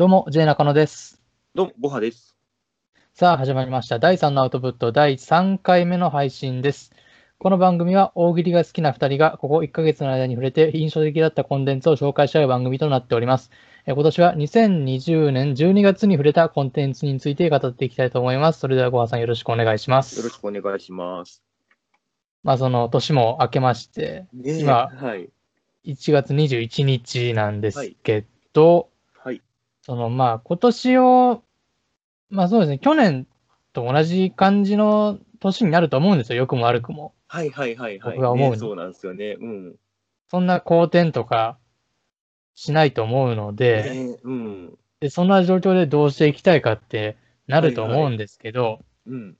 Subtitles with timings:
[0.00, 1.20] どうも、J 中野です。
[1.54, 2.34] どうも、ごはです。
[3.12, 3.98] さあ、始まりました。
[3.98, 6.92] 第3のアウトプット第3回目の配信です。
[7.38, 13.50] この番組は大喜利が好きな2人がここ1ヶ月の間に触れて印象的だったコンテンツを紹介し合う番組となっております。
[13.84, 18.60] えー今年は2020年12月に触れたコンテンツについて語っていきたいと思います。
[18.60, 20.28] それではごはさんよろしくお願いしまよろす。
[20.30, 21.42] しくお願いします。
[22.42, 25.28] まあ、その年も明けまして、ねえ今はい。
[25.84, 28.24] 1月21日なんですけ
[28.54, 28.86] ど、はい。
[29.90, 31.42] そのまあ今年を、
[32.28, 33.26] まあそうですね、去年
[33.72, 37.12] と同じ感じの年になると思うんですよ、良くも悪くも。
[37.26, 38.14] はいはいはいはい。
[38.14, 39.36] 僕が思うにねそうなんですよね。
[39.40, 39.74] うん。
[40.28, 41.58] そんな好転とか
[42.54, 44.78] しないと思うので、ねうん。
[45.00, 47.16] でそんな状況でどうしていきたいかって
[47.48, 49.36] なると思うんですけど、うん。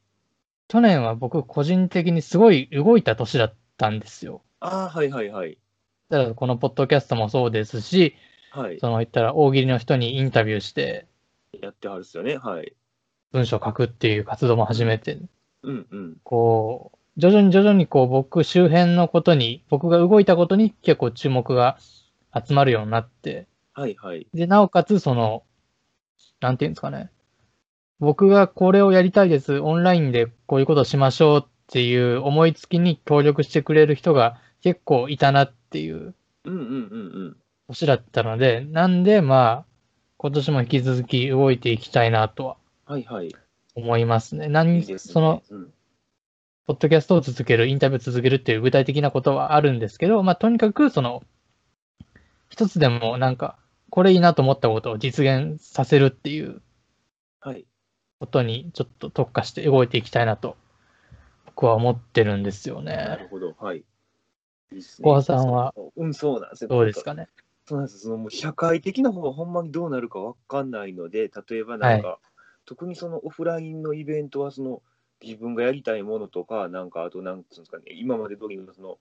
[0.67, 4.43] 去年は僕個人的にすごい動いた年だったんですよ。
[4.59, 5.59] ああ、はいはいはい。
[6.09, 8.17] だからこのポッドキャストもそうですし、
[8.51, 8.79] はい。
[8.81, 11.07] その言ったら大喜利の人にインタビューして
[11.61, 12.37] やってはるっすよね。
[12.37, 12.75] はい。
[13.33, 15.19] 文章を書くっていう活動も始めて、
[15.63, 16.17] うんうん。
[16.25, 21.79] こう、徐々に徐々にこう僕周辺のことに、僕が動いたことに結構注目が
[22.35, 24.27] 集まるようになって、はいはい。
[24.35, 25.45] で、なおかつその、
[26.41, 27.11] なんていうんですかね。
[27.99, 29.59] 僕がこれをやりたいです。
[29.59, 36.15] オンラインでこういうことをしましょうっていう思いつきに協力してくれる人が結構いたなっていう
[36.45, 36.75] うんうんうんう
[37.31, 37.37] ん。
[37.71, 39.65] 年だったので、なんでまあ、
[40.17, 43.35] 今年も引き続き動いていきたいなとははいはい。
[43.75, 44.49] 思いますね。
[44.49, 45.13] 何いいですね。
[45.15, 45.73] その、うん。
[46.67, 51.23] ポッドキャストを続ける、インタビューを続けるっていう具体的なことはあるんですけど、まあ、とにかく、その、
[52.49, 53.57] 一つでもなんか、
[53.89, 56.63] これいいなと思ったことを実現させるっていう
[57.41, 57.65] はい。
[58.19, 60.57] ことにちょっと特化して動いていきたいなと、
[61.47, 63.19] 僕は思ってるんですよなね。
[63.23, 63.55] るほど。
[63.59, 63.79] はい。
[64.73, 65.75] いいっすね小川さんは？
[65.97, 66.69] うん、そうなんですよ。
[66.69, 67.29] どうですかね？
[67.71, 72.19] そうなんですそのもう社会的な方はほんまにどうなるかわかんないので、例えばなんか、
[72.65, 74.83] 特にそのオフラインのイベントはその
[75.23, 78.99] 自分がやりたいものとか、なんかあとなんつうんですかね、今まで通りのその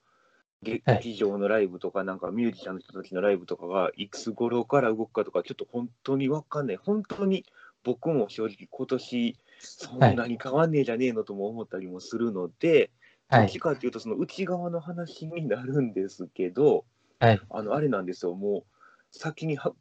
[0.62, 6.78] 劇場のライブとか、なんかミュージシャンの人たちのライブとかがいつ頃から動くかとか、ちょっと本当にわかんない。
[6.78, 7.46] 本当に
[7.84, 12.92] 僕も正直今年そんなに変わんねえじゃねえのとも思ったりもするので、
[13.30, 13.60] はいどっち。
[13.60, 16.86] かっていうとその内側の話になるんですけど、
[17.20, 17.42] はい。
[17.50, 18.64] あの、あれなんですよ、もう、
[19.12, 19.74] 先には、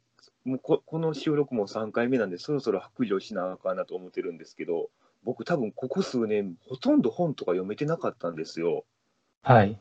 [0.43, 4.89] もうここの収録も3回目なんで、そろそろ白状しなあかんなと思ってるんですけど、
[5.23, 8.85] 僕、多分ここ数年、ほとんど本とか読めてなかったんですよ。
[9.43, 9.79] はい。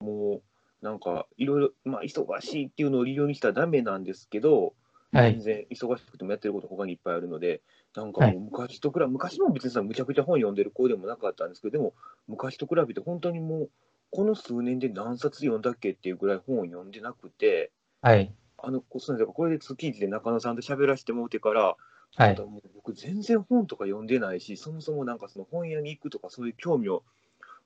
[0.00, 0.42] も
[0.82, 4.74] う、なんか、いろいろ、まあ、忙しいっていうのを理由にしたらダメなんですけど、
[5.12, 5.40] はい全。
[5.40, 7.62] 然忙しくてもやってること他にいっぱいあるので、
[7.94, 11.94] なんかもう昔と比べ、昔も別にさ、むちゃくちゃ本読んでる子でもなかったんですけど、でも、
[12.28, 13.70] 昔と比べて本当にもう、
[14.10, 17.70] この数年で何冊読んだっけっていうぐらい本を読んでなくて、
[18.02, 18.32] はい。
[18.58, 21.76] あの、そうなんですよこれで月一で中野さんと喋らせてもらってから、
[22.16, 22.36] はい。
[22.38, 27.04] もう僕全然本とか読んでないし、そもそもなんかその本屋に行くとかそういう興味を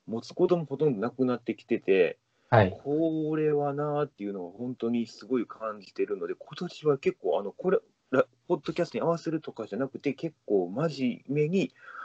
[0.07, 2.19] 持つこともほとんどなくなってきてて、
[2.49, 2.79] はい。
[2.83, 7.79] これはなーっていうのを本当にすごい感じてるので、今年は結構あの、これ、
[8.11, 11.59] ラポッドキャストに合わせるとかじゃなくて、結構真面目に、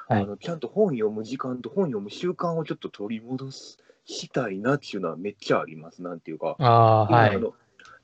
[0.08, 3.78] はいあのちゃんと本読む時間と本読む習慣をちょっと取り戻す
[4.10, 6.02] したいなっていうのはめっちゃあります。
[6.02, 6.56] なんていうか。
[6.58, 7.38] ああ、はいあ。
[7.38, 7.54] の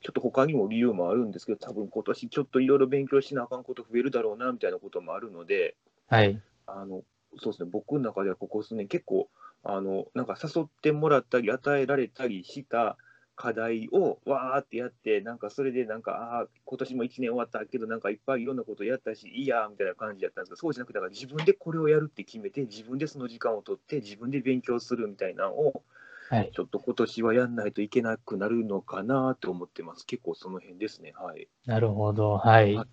[0.01, 5.75] ちょっと他にも理由もあるんですけど、多分今年ちょっといろいろ勉強しなあかんこと増えるだろうなみたいなこともあるので、
[6.07, 6.39] はい。
[6.67, 7.03] あの
[7.37, 9.29] そうですね、僕の中ではここ数年、結構
[9.63, 12.97] あの、なんか誘ってもらったり、与えられたりした
[13.35, 25.83] 課題をわーってやって、なんかそれで、なんか、ああ、今年も1年終わったけど、なんかいっぱいいろんなことやったし、いいやみたいな感じだったんですけど、そうじゃなくて、だから自分でこれをやるって決めて、自分でその時間を取って、自分で勉強するみたいなのを、
[26.29, 26.51] はい。
[26.53, 30.05] ちょっと今年はやんないといけなくなるのかなと思ってます。
[30.05, 31.13] 結構その辺ですね。
[31.17, 31.47] はい。
[31.65, 32.37] なるほど。
[32.37, 32.87] はいはい。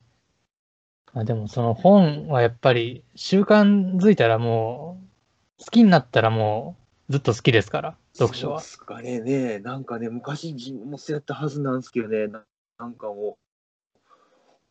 [1.14, 5.00] あでもその本はやっぱり習慣づいたらも
[5.60, 6.76] う好きになったらも
[7.08, 8.60] うずっと好きですから、読書は。
[8.60, 9.20] そうですかね。
[9.20, 12.44] ねなんかね、昔自分もそうやったはずなんですけどね、な
[12.78, 13.38] なんかも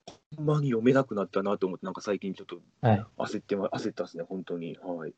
[0.08, 3.06] う、ほんまに読めなくなったなと思って、なんか最近ちょっとはい。
[3.18, 4.78] 焦ってま、焦ったですね、本当に。
[4.82, 5.14] はい。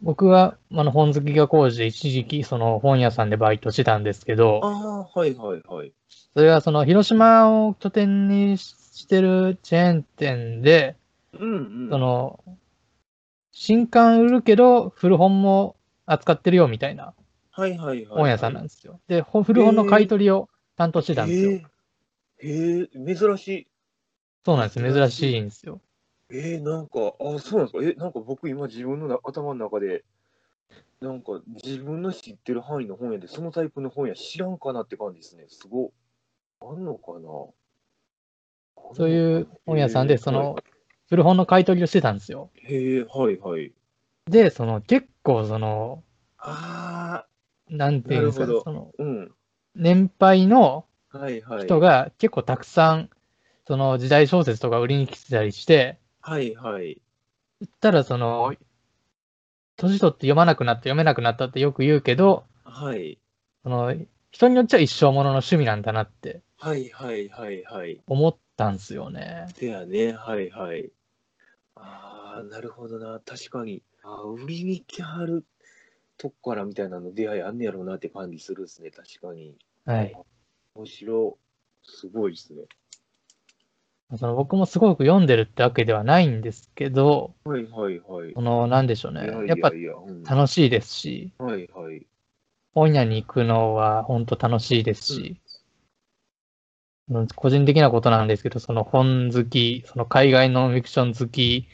[0.00, 5.92] 僕はあの本好きが講師で一時期その本屋さんでバイトしてたんですけあど、あ、はいはいはい。
[6.34, 10.96] それはその広島を拠点にしてるチェーン店で、
[11.32, 11.54] うんう
[11.86, 11.88] ん。
[11.90, 12.40] その
[13.52, 17.12] 新刊売るけど古本も扱ってるよみたいな
[17.50, 18.06] はいはいはい、はい。
[18.06, 19.00] 本屋さんなんですよ。
[19.08, 21.50] で、ほ古本の買い取りを担当してたんですよ。
[21.50, 23.66] へえ、へえ、珍しい。
[24.44, 24.80] そうなんです。
[24.80, 25.80] 珍しいんですよ。
[26.30, 27.82] えー、なんか、あ、そうなんですか？
[27.82, 30.04] え、なんか僕今自分のな頭の中で、
[31.00, 35.46] なんか自分の知ってる範囲の本屋でそのタイプの本屋知らんかなって感じですね。
[35.48, 35.90] すごい。
[36.60, 37.28] あんのかな？
[38.94, 40.56] そういう本屋さんで、その、
[41.08, 42.50] 古本の買い取りをしてたんですよ。
[42.54, 43.72] へえ、はいはい。
[44.26, 46.02] で、その、結構、その、
[46.38, 47.26] あ
[47.68, 49.34] なんていうんですかその、あ、うん。
[49.74, 51.64] 年配のはいはい。
[51.66, 53.10] 人が結構たくさん、
[53.66, 55.98] その時代小説とか売りに来てたりして、
[56.28, 57.00] はいはい。
[57.60, 58.52] 言ったら、その、
[59.76, 63.18] 年取って読まなくなった、読めなくなったってよく言うけど、はい。
[63.62, 63.94] その、
[64.30, 67.98] 人によっちゃ一生ものの趣味なんだなってはいはいはいはい。
[68.06, 69.46] 思ったんですよね。
[69.58, 70.90] でやね、はいはい。
[71.76, 73.22] ああ、なるほどな。
[73.24, 73.82] 確かに。
[74.02, 75.46] あー売りに来はる
[76.18, 78.90] とこからみたいなの出会いあんねやろうなって感じするですね。
[78.90, 79.56] 確かに。
[79.86, 80.14] はい。
[80.74, 81.38] 面白
[81.84, 82.64] すごいですね。
[84.16, 88.32] その僕もすごく読んでるってわけではないんですけど、はいはいはい。
[88.34, 89.44] その、なんでしょうねいやいや。
[89.44, 89.70] いやっぱ
[90.34, 92.06] 楽しいですし、はいはい。
[92.72, 95.36] 本屋に行くのは本当楽しいですし、
[97.10, 101.66] うん個人的なことなんですけど、その本好き、その海外ノンフィクション好き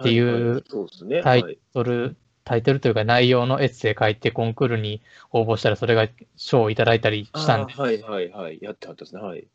[0.00, 1.22] っていうはいはいそうですね。
[1.22, 1.58] タイはい。
[1.72, 5.00] トル、タイトルというか内容のエッセイ書いてコンクールに
[5.30, 8.58] 応募したらそれが賞をいただいたりしたんであー、はいはいはい。
[8.60, 9.22] やってはったですね。
[9.22, 9.46] はい。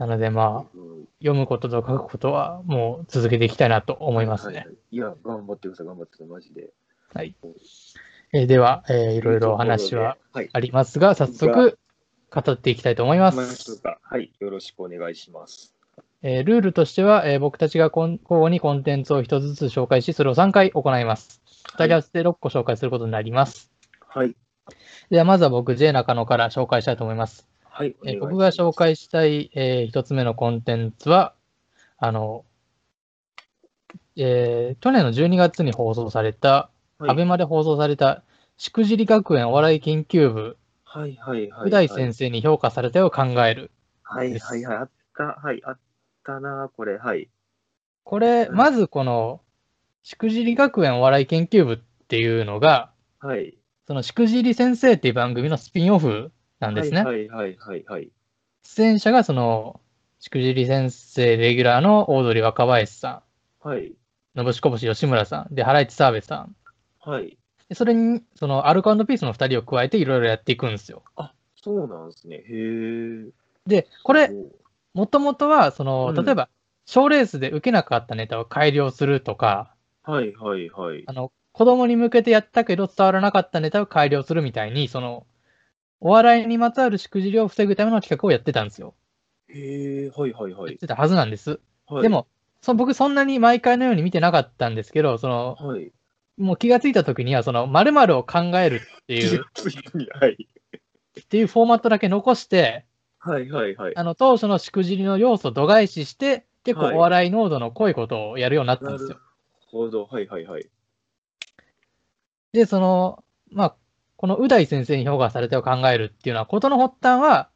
[0.00, 0.90] なのでまあ、うん
[1.22, 4.56] 読むことと書くことはもう続けていきたいなと思いますね。
[4.56, 6.70] はいはいいや、頑張ってください、頑張ってください、マジで。
[7.12, 7.34] はい。
[8.32, 10.48] えーでは、えーいろいろお話ははい。
[10.50, 11.78] ありますが、早速
[12.30, 13.32] 語っていきたいと思いま。
[13.32, 14.32] ますかはい。
[14.40, 15.74] よろしくお願いします。
[16.22, 21.42] えールールとしては、えー僕たちが交互にコンテンツを一つずつ紹介し、それを3回行います。
[21.76, 23.70] 2人合わせて6個紹介することになります。
[24.08, 24.34] はい。
[25.10, 27.46] では、まずは僕、J 中野から紹介したいと思います。
[27.80, 27.96] はい。
[28.04, 31.32] えー僕が紹介したい、え1つ目のコンテンツは、
[31.96, 32.44] あの、
[34.16, 38.22] えー去年の12月に放送された、はいアベマで放送された、
[38.58, 41.68] しくじり学園お笑い研究部、はいはいはい。
[41.68, 43.70] う大先生に評価されたよう考える。
[44.02, 44.76] はいはいはい。
[44.76, 45.62] あった、はい。
[45.64, 45.78] あっ
[46.26, 46.98] たな、これ。
[46.98, 47.30] はい。
[48.04, 49.40] これ、うんまずこの、
[50.02, 51.78] しくじり学園お笑い研究部っ
[52.08, 52.90] ていうのが、
[53.20, 53.56] はい。
[53.86, 56.30] そのしくじり先生っていう番組のスピンオフ
[56.60, 57.02] なんですね。
[57.02, 58.10] はいはいはいはい。
[58.62, 59.80] 出演者がその、
[60.20, 63.22] しくじり先生レギュラーのオードリー若林さ
[63.62, 63.86] はい。
[63.88, 63.92] ん、
[64.34, 66.56] のぶしこぼし吉村さん、で、ハライチ澤部さん。
[67.00, 67.38] はい。
[67.68, 71.02] でそれに、その、アルコピースの二人を加えていろいろやっていくんですよ。
[71.16, 72.36] あ、そうなんですね。
[72.36, 73.30] へえ。
[73.66, 76.50] で、これ、おもともとは、その、うん例えば、
[76.84, 81.12] 賞レースで受けなかったネタを改良するとか、はいはいはいあ。
[81.12, 85.26] の、子供に向けてやったけど伝わらなかったネタを改良するみたいに、その、
[86.00, 88.94] お笑いにまつわるしくじりを防ぐための企画をやってたんですよ。
[89.48, 90.70] へえ、はいはいはい。
[90.72, 91.60] やってたはずなんです。
[91.86, 92.26] はいで、も、
[92.62, 95.92] そ僕そんなに毎回のように見てなかったんですけど、その、はい。
[96.38, 100.48] もう気がついた時には、その、〇〇を考えるっていう、ついに、はい。
[101.20, 102.86] っていうフォーマットだけ残して、
[103.18, 103.96] はいはいはい。
[103.96, 109.08] あの、当初のしくじりの要素を度外視して、結構はいお笑い濃度の濃いことをやるようになったんですよ。
[109.08, 109.20] なる
[109.70, 110.06] ほど。
[110.06, 110.66] はいはいはい。
[112.52, 113.76] で、その、まあ、
[114.20, 117.48] このう大先生に評価されてを考えるっていうのは、ことの発端は、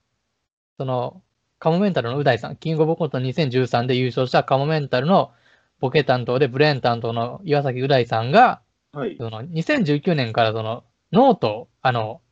[0.78, 1.22] その、
[1.58, 5.30] かもめんたるのう大さん、キングオブコント2013で優勝したかもめんたるの
[5.78, 8.62] ボケ担当でブレーン担当の岩崎う大さんが、
[8.94, 9.14] はい。
[9.18, 12.22] その2019年からその note、あの、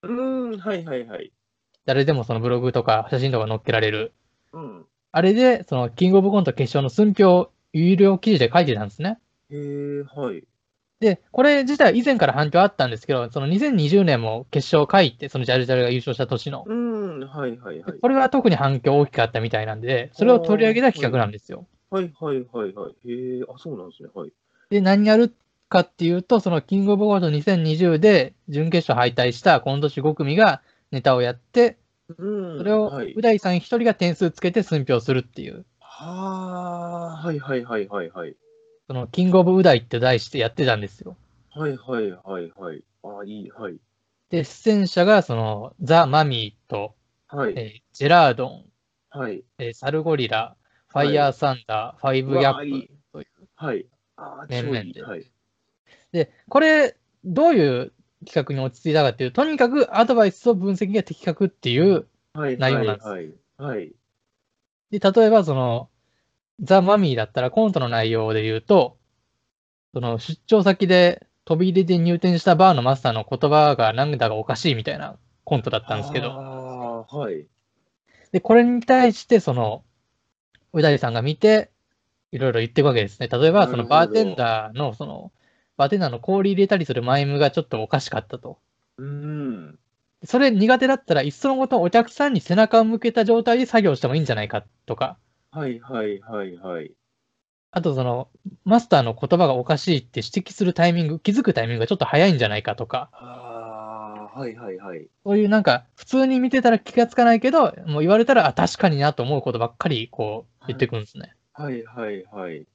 [0.00, 1.30] うーん、はいはいはい。
[1.84, 4.14] 誰でもそのブログとか写真とか載っけられる、
[4.54, 4.86] うん。
[5.10, 9.18] あれで、そのキングオブコント決勝の寸評有料記事で書いてたんですね。
[9.50, 10.44] へえ、はい。
[11.02, 16.62] で、これ自体以前から反響あったんですけど、その2020年も決勝書いて、そのジャルジャルが優勝した年の。
[16.64, 17.98] うーん、はいはいはい。
[18.00, 21.66] これは特に反響大きかったみたいなんで、それを取り上げた企画なんですよ。
[21.90, 23.10] はいはいはいはい。
[23.10, 24.10] へえ、あ、そうなんですね。
[24.14, 24.32] はい。
[24.70, 25.34] で、何やる
[25.68, 31.78] かっていうと、そのキングオブコント2020で準決勝敗退した今年5組がネタをやって、
[32.16, 32.58] うん。
[32.58, 33.12] それをはい。
[33.12, 38.36] う大さん一人が点数つけて寸評するっていう、はあ、はいはいはいはいはい。
[38.92, 41.16] そのキングオブう大って題してやってたんですよ。
[41.54, 42.84] はいはいはいはい。
[43.02, 43.76] あ、いい、はい。
[44.28, 46.94] で、出演者がそのザ・マミーと、
[47.26, 47.54] はい。
[47.56, 48.64] えージェラードン、
[49.08, 49.44] はい。
[49.58, 50.56] えーサルゴリラ、
[50.88, 53.48] フはいァイヤーサンダー、ファイブギャップという。
[53.54, 53.86] はい。
[54.50, 55.24] 面々ではい。
[56.12, 56.94] で、これ、
[57.24, 57.92] どういう
[58.26, 62.58] 企画に落ち着いたかっていうと、とにかくアドバイスと分析が的確っていう、はい。
[62.58, 63.32] 内容なんですはい。
[63.56, 63.94] はい。
[64.90, 65.88] で、例えばその、
[66.60, 68.98] ザ・マミーだったらコントの内容で言うと、
[69.94, 77.46] その出張先で飛び入りで入店したバーのマスターの言葉がなんだかおかしいみたいなコントだったんですけど、はい。
[78.32, 79.84] で、これに対してその、
[80.72, 81.70] うだりさんが見て、
[82.30, 83.28] いろいろ言っていくわけですね。
[83.28, 85.32] 例えば、そのバーテンダーの、その、
[85.76, 88.58] バーテンダーの氷入れたりするマイムがちょっとおかしかったと。
[88.96, 89.78] うーん。
[90.24, 95.18] それ苦手だったら、いっそのことお客さんに背中を向けた状態で作業してもいいんじゃないかとか、
[95.54, 96.92] はいはいはいはい。
[97.72, 98.30] あとその、
[98.64, 105.06] マスターの言葉がおかしいって指摘するタイミング、気づくタイミングがちょっと早いんじゃないかとか、ああ、はいはいはい。
[105.24, 111.34] そういうなんか、普通に見てたら気がつかないけど、もう言われたら、あ、確かになと思うことばっかり、こう、言ってくるんですね。
[111.52, 112.66] はいはいはい。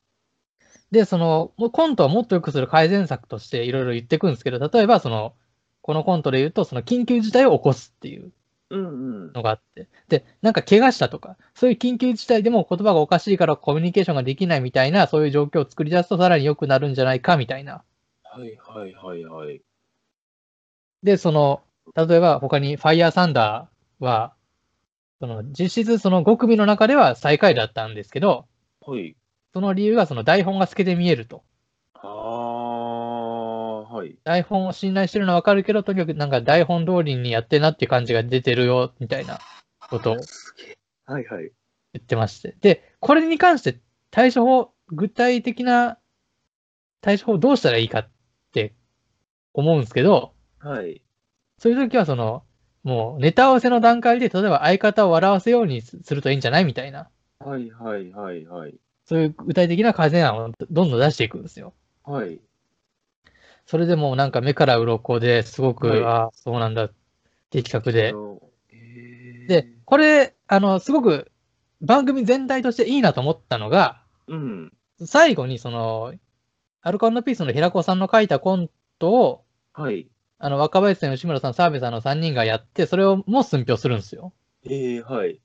[0.91, 5.33] で、その、もうコントをもっと良くする改善策としていろいろ言ってくんですけど、例えば、その、
[5.81, 8.31] このコントで言うと、その緊急事態を起こすっていう。
[8.69, 17.83] のがあって、で、なんか怪我したとか、そういう緊急事態でも言葉がおかしいからコミュニケーションができないみたいな、そういう状況を作り出すとさらに良くなるんじゃないかみたいな。
[18.23, 19.61] はいはいはいはい。
[21.03, 21.61] で、その、
[21.95, 24.33] 例えば他にファイヤーサンダーは、
[25.19, 28.47] その実質その5組の中では最下位だったんですけど、
[28.81, 29.15] はい。
[29.53, 31.43] その理由がその台本が透けて見えると。
[31.93, 32.07] ああ、
[33.97, 34.15] はい。
[34.23, 39.39] 台本を信頼してるのはわかるけど、とにかくなんか台本通りにやってなって感じが出てるよ、みたいな
[39.89, 40.77] ことをすげえ。
[41.05, 41.51] はいはい。
[41.93, 42.55] 言ってまして。
[42.61, 43.79] で、これに関して
[44.11, 45.97] 対処法、具体的な
[47.01, 48.09] 対処法どうしたらいいかっ
[48.51, 48.75] て
[49.53, 51.01] 思うんですけど、はい。
[51.57, 52.43] そういう時はその、
[52.83, 58.75] もうネタ合わせの段階で、例えば相方を笑わせようにするといいんじゃないみたいな、はいはいはいはい。
[59.05, 61.73] そういう具体的な改善案をどんどん出していくんですよ。
[62.03, 62.39] はい。
[63.67, 66.89] それでもうなんか目から鱗ですごく、はいああ、そうなんだ、
[67.49, 68.15] 的確で。
[69.47, 71.29] で、、これ、あの、すごく
[71.81, 74.73] 番組全体としていいなと思ったのが、うん。
[75.05, 76.13] 最後にその、
[76.81, 78.69] アルコピースの平子さんの書いたコン
[78.99, 79.43] トを、
[79.73, 80.07] はい。
[80.39, 84.31] あの、若林さん、吉村さん、澤部さんの3人がやって、それをもう寸評するんですよ。
[84.65, 85.41] えー、はい。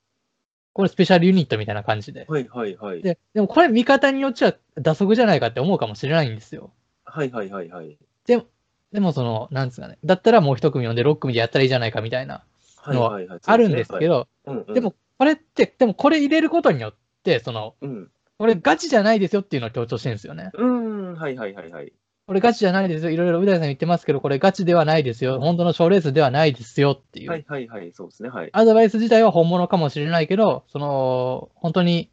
[0.75, 2.27] これスペシャルユニットみたいな感じで。
[2.29, 3.03] はいはいはい。
[3.03, 6.73] で、でもこれ見方によっちゃ打足じゃないかって思うかもしれないんですよ。
[7.05, 7.99] はいはいはいはい。
[8.27, 8.45] で
[8.93, 9.99] でもその、なんですかね。
[10.05, 12.45] だったらもう一組呼んで6組でやったらいいじゃないかみたいな、
[12.77, 13.39] はいは。
[13.45, 14.29] あるんですけど、
[14.75, 20.51] でもこれって、でもこれ入れることによって、その、うん、これガチじゃないですよっていうのを強調してるんですよね。
[20.55, 21.09] うん。
[21.11, 21.93] うん、はいはいはいはい。
[22.27, 23.11] これガチじゃないですよ。
[23.11, 25.41] いろいろう大さん言ってますけど、これガチではないですよ。
[25.41, 27.31] 本当の賞レースではないですよっていう。
[27.31, 27.93] はいはいはい。
[27.93, 28.29] そうですね。
[28.29, 28.51] はい。
[28.53, 32.11] アドバイス自体は本物かもしれないけど、その、本当に、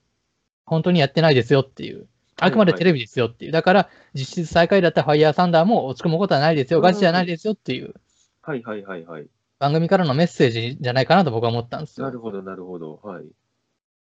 [0.65, 2.07] 本当にやってないですよっていう。
[2.39, 3.51] あくまでテレビですよっていう。
[3.51, 6.81] だから、実質最下位だったファイヤーサンダーも落ち込むことはないですよ。
[6.81, 7.93] ガチじゃないですよっていう
[8.41, 9.27] はいはいはいはい。
[9.59, 12.07] 番組からのメッセージじゃないかなと僕は思ったんですよ。
[12.07, 12.99] なるほどなるほど。
[13.03, 13.25] はい。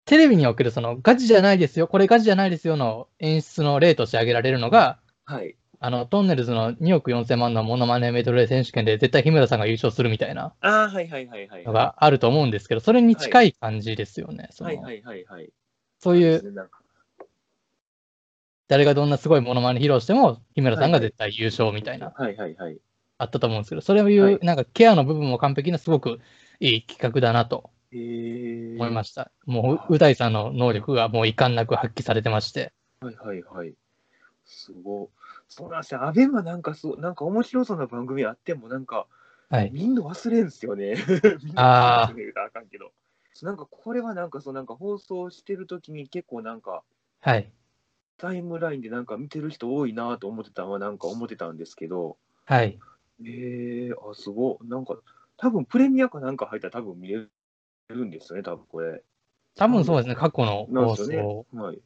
[0.04, 5.56] テレビにおけるそのガチじゃないですよ、これガチじゃないですよの演出の例として挙げられるのが、はい。
[5.78, 11.64] あの、トンネルズの2億4000万のモノマネメドレー選手権で絶対日村さんが優勝するみたいなああ、はいはいはいはい。
[11.64, 14.48] のがあると思うんですけど、それに近い感じですよね。
[14.50, 15.50] そのはいはいはいはい。
[15.98, 16.54] そういう
[18.72, 22.78] 誰がどんなすごいモノマネ披露しても、日村さんが絶対優勝みたいな、はいはいはい。
[23.18, 26.20] あったと思うんですけど、それをいう、はいなんかケアの部分も完璧なすごく
[26.58, 29.30] いい企画だなとえー、思いました。
[29.44, 32.72] もう、う大さんの能力がもう遺憾なく発揮されてまして。
[33.02, 33.74] はいはいはい。
[34.46, 35.08] すごい。
[35.50, 36.04] そうなんですよ。
[36.04, 39.06] アベマなんかそう、なんか面白そうな番組あっても、なんか、
[39.50, 39.70] はい。
[39.70, 40.94] みんな忘れんすよね。
[41.44, 42.90] みんな忘れるあかんけど。
[43.42, 46.82] なんかこれはなんかそう、なんか放送してるときに結構なんか、
[47.20, 47.52] はい。
[48.22, 52.78] タイムラインでなんか見てる人多いなと思ってたのはなんか思ってたんですけど、はい。
[53.24, 54.68] えー、あ、すごい。
[54.68, 54.96] なんか、
[55.36, 57.26] 多分プレミアかなんか入ったら多分見れ
[57.88, 59.02] るんですよね、多分これ。
[59.56, 61.56] 多分そうですね、過去の放なんですよ送。
[61.56, 61.62] ね。
[61.64, 61.82] はい。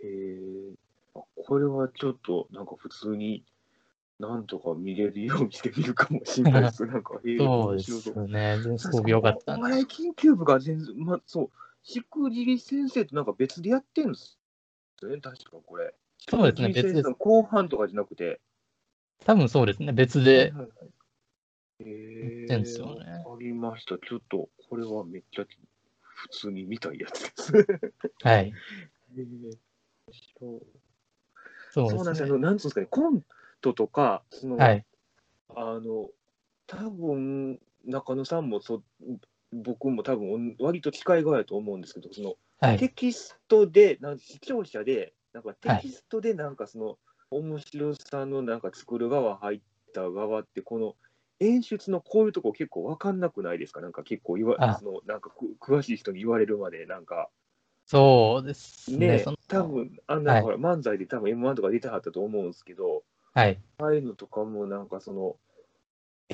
[0.00, 0.74] えー、
[1.20, 3.44] あこれはちょっとなんか普通に
[4.18, 6.84] なんとか見れるようにしてみるかもしれないです。
[6.88, 8.78] なんか、えー、そうですね。
[8.78, 9.58] すごく良かった。
[9.58, 11.50] お笑い研究部が全然、まあ、そう、
[11.82, 14.38] しくじり先生となんか別でやってるんです
[15.02, 15.94] よね、確かこれ。
[16.28, 18.40] そうですね別で後半とかじゃなくて。
[19.24, 20.38] 多分そうですね、別で。
[20.38, 20.68] はいはいはい
[21.80, 23.96] えー、んすよねありました。
[23.98, 25.44] ちょっと、これはめっちゃ
[25.98, 27.52] 普通に見たいやつです。
[28.22, 28.52] はい。
[29.18, 29.56] えー
[31.70, 32.36] そうそそうなんですよ。
[32.36, 32.42] ね。
[32.42, 33.24] なんつうんですかね、コン
[33.60, 34.86] トとか、その、はい。
[35.56, 36.10] あの、
[36.66, 38.84] 多分中野さんもそう、
[39.52, 42.38] 僕も多分割と近い側やと思うんですけど、その、はい。
[42.78, 46.98] テキストで、なん視聴者で、なんかテキストでなんかその、
[47.30, 49.60] 面白さのなんか作る側入っ
[49.92, 50.94] た側って、この
[51.40, 53.80] 演出のこういうとこ結構分かんなくないですか？
[53.80, 54.78] なんか結構言わあ。
[54.78, 57.28] そのなんかく詳しい人に言われるまで、なんか。
[57.86, 59.08] そうですね。
[59.18, 60.42] ね、多分あんな、はい。
[60.42, 63.02] ほら漫才で多分 M1 とか出てはったと思うんですけど、
[63.34, 63.58] はい。
[63.78, 65.36] ああいうのとかもなんかその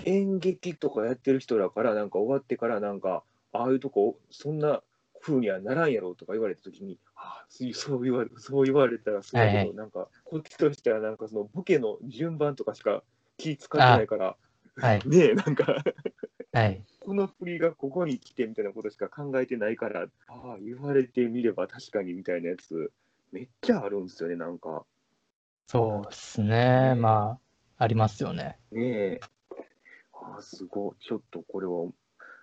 [0.04, 4.82] 演劇とかやってる人だからなんか終わってからなんかああいうとこそんな
[5.22, 13.02] 風にはならんやろとか言われた時にああそう言われそう言われたらすごいけど、はいはいなんかこっちとしてはなんかそのボケの順番とかしか
[13.36, 14.36] 気使ってないから
[14.76, 15.02] はい。
[15.06, 15.82] ねえなんか
[16.52, 16.82] はい。
[17.00, 22.92] この振りがここに来てみたいなことしか考えてないから、ああ、言われてみれば確かにみたいなやつ、
[23.32, 24.84] めっちゃあるんですよね、なんか。
[25.66, 26.94] そうですね。
[26.96, 27.38] ま
[27.78, 28.58] あ、ありますよね。
[28.72, 29.20] ねえ。
[30.12, 30.94] ああ、すごい。
[30.98, 31.86] ちょっとこれは、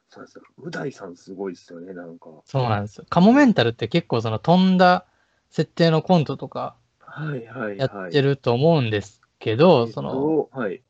[0.09, 2.29] そうですう大さんすごいですよね、なんか。
[2.45, 3.05] そうなんですよ。
[3.09, 5.05] カモメンタルって結構その飛んだ
[5.49, 7.77] 設定のコントとかはいはいはい。
[7.77, 10.81] やってると思うんですけど、えっとその、はい。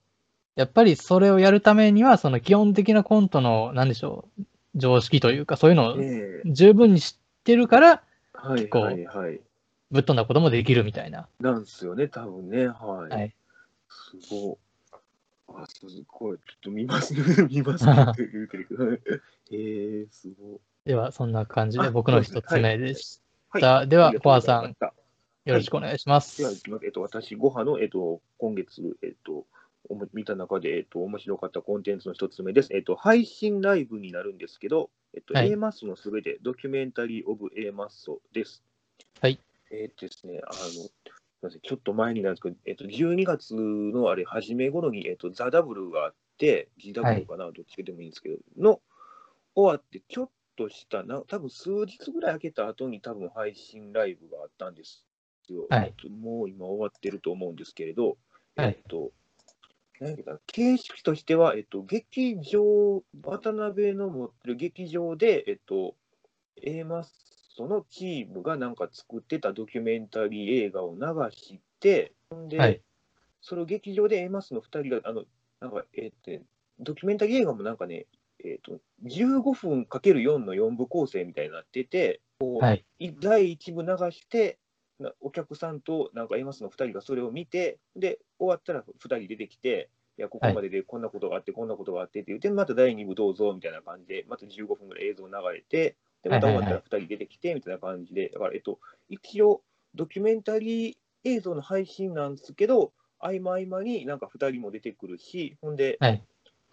[0.55, 4.43] やっぱりそれをやるためには、その基本的なコントの、なんでしょう、
[4.75, 9.39] 常識というか、そういうのをええ十分に知ってるから、はい構はいはい。
[9.91, 11.27] ぶっ飛んだこともできるみたいな。
[11.39, 12.67] なんすよね、多分ね。
[12.67, 13.13] はい。
[13.13, 13.33] はい。
[13.89, 14.66] すごい。
[15.47, 16.37] あ、すごい。
[16.37, 17.21] ちょっと見ますね。
[17.49, 18.29] 見ますねって
[19.51, 20.59] えすごい。
[20.85, 23.61] では、そんな感じであ僕の一つ目でしはい。
[23.61, 23.85] た。
[23.85, 24.75] では、コアさん、
[25.45, 26.37] よろしくお願いします。
[26.37, 29.45] では、いきますえっと、私、ごはの、えっと、今月、えっと、
[29.89, 32.73] おも見た中で、えっと、面白かったコンテンツの一つ目です。
[32.73, 38.63] えっと、配信ライブになるんですけど、えっと、はい A マッソのすべて、ドキュメンタリー・オブ・ A マッソです。
[39.21, 39.39] はい。
[39.71, 40.89] えーっとですね、あの、
[41.61, 48.81] ちょっと前になんですけど、えっと、12月のあれ、初め頃に、えっと、ザ・ダブルがあって、GW かな、どっちでもいいんですけど、の、
[49.55, 55.05] 終わって、ちょっとした、な多分数日ぐらい空けた後に、多分配信ライブがあったんです
[55.53, 55.67] よ。
[55.69, 55.85] はい。
[55.87, 58.17] えっともう今終わってると思うんですけれど、
[58.55, 58.67] はい。
[58.69, 59.11] えっと、
[60.47, 65.95] 形式としては、えっと、劇場、渡辺の持ってる劇場で、えっと、
[66.61, 67.03] A マッ
[67.57, 72.13] ソのチームがなんか作ってたドキュメンタリー映画を流して、
[72.47, 72.81] で、はい
[73.41, 75.23] それを劇場で A マッソの2人が、あの、
[75.61, 76.31] なんか、えっと、
[76.79, 78.05] ドキュメンタリー映画もなんかね、
[78.43, 82.85] えっと、15分かける4の4部構成みたいになってて、こうはい。
[82.99, 84.59] い第1部流して、
[84.99, 95.95] なお客さんとなんか A マスの2人がそれを見て、で、終わったら2人出てきて、いや、ここまででこんなことがあって、こんなことがあってって言って、また第2部どうぞみたいな感じで、また15分ぐらい映像流れて、
[96.27, 98.79] で、また終わったら2人出てきてみたいな感じで、だから、えっと、
[99.09, 99.61] 一応、
[99.95, 106.23] ドキュメンタリー映像の配信なんですけど、合間合間になんか2人も出てくるし、ほんで、はい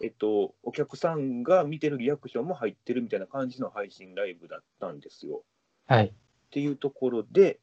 [0.01, 5.43] えっと、お客さんが見てるリアクションも入ってるみたいな感じの配信ライブだったんですよ。
[5.87, 6.07] はい。
[6.07, 6.11] っ
[6.51, 7.59] ていうところで、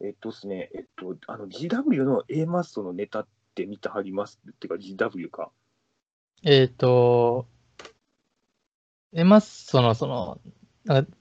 [0.00, 4.40] えっとですね、えっと、あの GW の A マッソのネタって見てはります？
[4.50, 5.50] っていうか GW か。
[6.42, 7.46] えっ、と、
[9.12, 10.40] エマッソの、その、
[10.84, 11.12] なんか、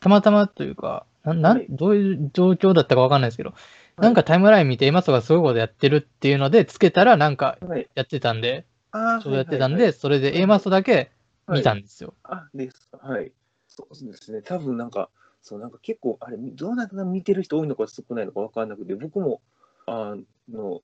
[0.00, 3.54] たまたまというか、ななんはいどういう状況だったかわかんないですけど、
[3.98, 7.88] なんかタイムライン見てエマッソがすごいことやってるっていうので、つけたらなんかはい。
[7.94, 11.10] やってたんで、ああ、ちょうどやってたんで、はいはいはいそれで A マッソだけ
[11.48, 12.14] 見たんですよ。
[12.24, 12.90] あ、です。
[12.92, 13.32] はい。
[13.68, 14.42] そうですね。
[14.42, 15.10] 多分なんか、
[15.42, 19.40] そう、なんか結構、あれ、どうなんかな見てる人多いのか少ないのか分かんなくて、僕も、
[19.86, 20.16] あ
[20.48, 20.82] の、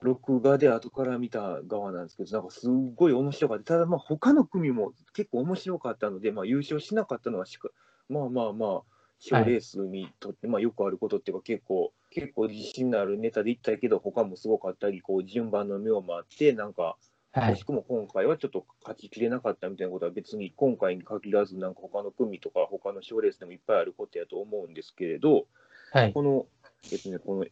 [0.00, 3.64] 録画で後から見た側なんですけど、なんかすっごい面白かった。
[3.64, 7.70] ただ、まあ、他の組も結構面白かったので、まあ、優勝しなかったのはしか、
[8.08, 8.82] まあまあまあ、
[9.18, 16.96] 賞レースにとって、まあ、よくあることっていうか、結構、結構自信のあるネタでいったけど、他もすごかったり、こう、順番の妙もあって、なんか、
[17.34, 17.64] はいもし。
[17.64, 25.46] くも今回はちょっと勝ちきれなかったみたいなことは別に今回に限らずなんか他の組とか他の賞レースでもいっぱいあることやと思うんですけれど
[25.92, 26.12] はい。
[26.12, 26.46] この,、
[26.92, 27.46] えっとね、この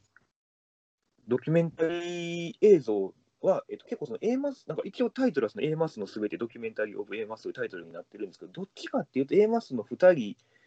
[1.26, 3.12] ドキュメンタリー映像
[3.42, 10.14] は、えっと、結構その A マスなんか一応タイトルはその A マスのすべてドキュメンタリー・オブ・ A マスというタイトルになってるんですけどどっちかっていうと A マスの2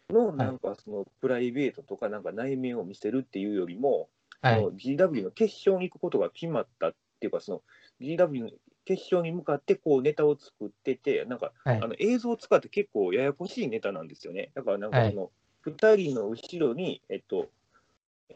[0.08, 4.08] 人のなんかそのプライベートとかなんか内面を見せるっていうよりも、
[4.40, 4.56] はい。
[4.56, 7.62] その GW の決勝に行くことが決まったっていうか、その
[8.00, 8.50] GW の
[8.84, 14.50] 決勝に向かってこうネタを作ってて、なんか、はいあの映像を使って結構ややこしいネタなんですよね。
[14.54, 15.30] だからなんかその
[15.66, 17.48] 2人の後ろに、えっと、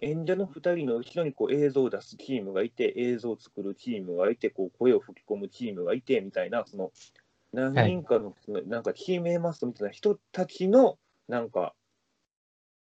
[0.00, 6.92] 演者の2人の後ろにこう映像を出すチームがいて、映像を作るチームがいて、こう声を吹き込むチームがいてみたいな、その
[7.52, 10.98] 何人かの、そのなんかチーム A マストみたいな人たちの
[11.28, 11.74] なんか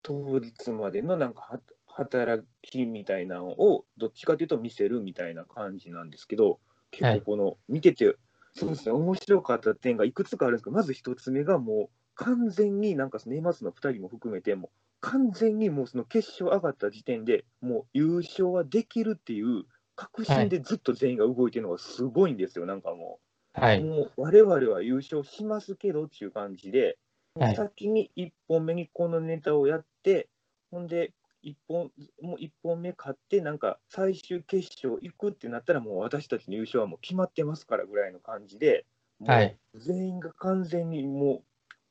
[0.03, 6.59] 当日までのなんかは働きみたいなのをどっちかというと見せるみたいな感じなんですけど
[6.91, 8.17] 結構この見てて、
[8.55, 14.71] そうですね面白かった点がいくつかあるんですけどまず一つ目がもう完全になんかその A マスの2人も含めてもう
[15.05, 19.65] 完全にもうその決勝上がった時点でもう優勝はできるっていう
[19.97, 23.21] 確信でずっと全員が動いてるのがすごいんですよ、なんかも
[23.57, 23.61] う。
[23.61, 23.85] はい。
[23.85, 26.99] もう我々は優勝しますけどっていう感じで、
[27.39, 30.29] はい先に1本目にこのネタをやって、
[30.71, 31.13] ほんで
[31.43, 31.91] 1本、
[32.23, 38.87] もう1本目勝って、なんか最終決勝行くってなったら、もう私たちの優勝はもう決まってますからぐらいの感じで、
[39.19, 41.45] もはいう全員が完全にもう、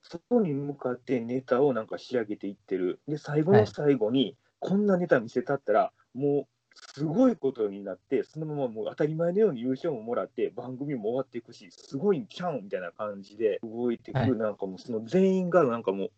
[0.04, 3.00] そこに向かってネタをなんか仕上げていってる。
[3.08, 16.12] で、最後の最後に、こんなネタ見せたったら、もうすごいことになって、そのままもう当たり前のように優勝ももらって、番組も終わっていくし、すごいんちゃうんみたいな感じで動いていく、はいなんかもう、その全員がなんかもう、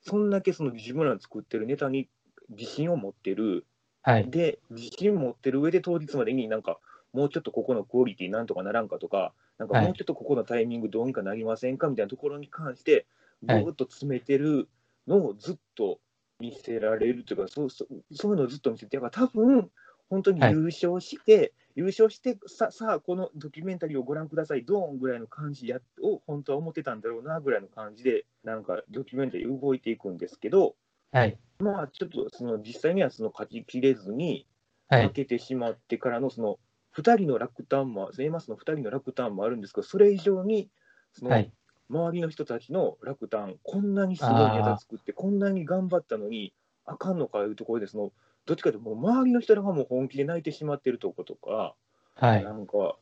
[0.00, 2.08] そんだけその自分らの作ってるネタに
[2.48, 3.66] 自信を持ってる、
[4.02, 4.30] はい。
[4.30, 6.78] で、自信持ってる上で当日までになんか、
[7.12, 13.06] もうちょっとここのクオリティなんとかならんかとか、なんかはいもうちょっとここのタイミングどうにかなりませんかみたいなところに関して、
[13.42, 14.68] ぐはいーっと詰めてる
[15.06, 16.00] のをずっと
[16.40, 19.70] 見せられるというか、そうそうそういうのをずっと見せて、だから多分
[20.08, 30.76] 本当に優勝して、優勝してさ、さあ、このドキュメンタリーをご覧ください、ドーンぐらいの感じやを本当は思ってたんだろうなぐらいの感じで、なんかドキュメンタリー動いていくんですけど、
[31.10, 31.38] はい。
[31.58, 34.46] まあちょっとその実際にはその勝ちきれずに、
[34.90, 35.12] 負はい。
[35.12, 36.58] けてしまってからのその
[36.92, 40.70] 2人の落胆も、エマスの2人の落胆もあるんですけど、それ以上に
[41.12, 41.52] そのはい。
[41.90, 48.12] 周りの人たちの落胆、こんなにすごいネタ作って、こんなに頑張ったのに、あかんのかいうところで、その
[48.46, 51.76] どっちかというと、もう周りの人らがもう本気で泣いてしまってるとことか、
[52.14, 52.44] はい。
[52.44, 52.98] なんか、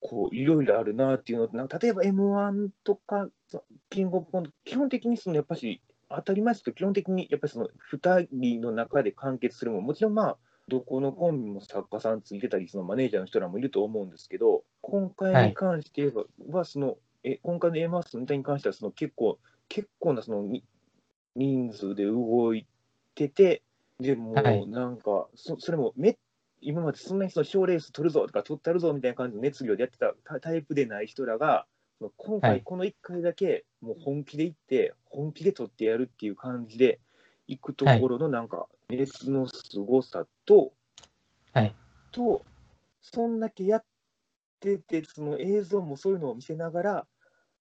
[0.00, 20.64] こういろいろあるなっていうのと、なんか例えば M1 とか、そキングオブコント、基本的にそのやっぱし、当たり前ですけど、基本的にやっぱりその2人の中で完結するもの、もちろんまあ、どこのコンビも作家さんついてたり、そのマネージャーの人らもいると思うんですけど、今回に関して言えば、はそのえ今回の A マスのネタに関してはその結構、結構なそのに
[21.36, 22.66] 人数で動い
[23.14, 23.62] てて、
[24.00, 24.66] でもはい。
[24.66, 26.18] なんか、そそれもめ
[26.60, 31.66] 今までそんなにその賞レース取るぞとか取ったるぞみたいな感じの熱量でやってたタタイプでない人らが、
[32.16, 32.50] 今はい。
[32.58, 36.98] 回この1回だけもう本気で行って、本気で取ってやるっていう感じで
[37.46, 40.72] 行くところのなんか熱のすごさと、
[41.52, 41.74] はい。
[42.12, 42.44] と、
[43.00, 43.84] そんだけやっ
[44.60, 47.06] てて、その映像もそういうのを見せながら、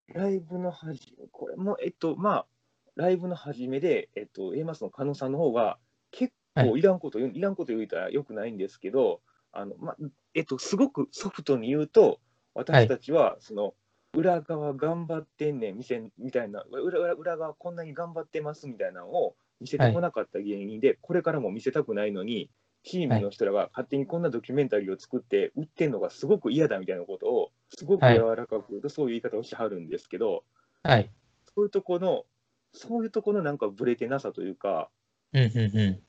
[0.08, 2.48] ライブのはじこれも、えっと、まあ、
[2.96, 5.80] ライブの初めで、えっと、A マスの加納さんの方が、
[6.12, 9.96] 結構いらんこと言う、い、らんこと言うたらよくないんですけど、あの、ま、
[10.36, 12.20] えっと、すごくソフトに言うと、
[12.54, 13.74] 私たちは、その、
[14.14, 22.50] 裏側頑張ってんねん、見せみたいな裏裏、裏側こんなに頑張ってますみたいなのを見せてこなかった原因で、これからも見せたくないのに、
[22.84, 30.44] チームの人らが勝手にこんなドキュメンタリーを作って売ってんのがすごく嫌だみたいなことをすごく柔らかく言うとそういう言い方をしてはるんですけど、
[30.84, 31.10] はい。
[31.56, 32.26] そういうとこの
[32.74, 34.90] そういうとこのなんかブレてなさというか、
[35.34, 36.02] うん、うん、う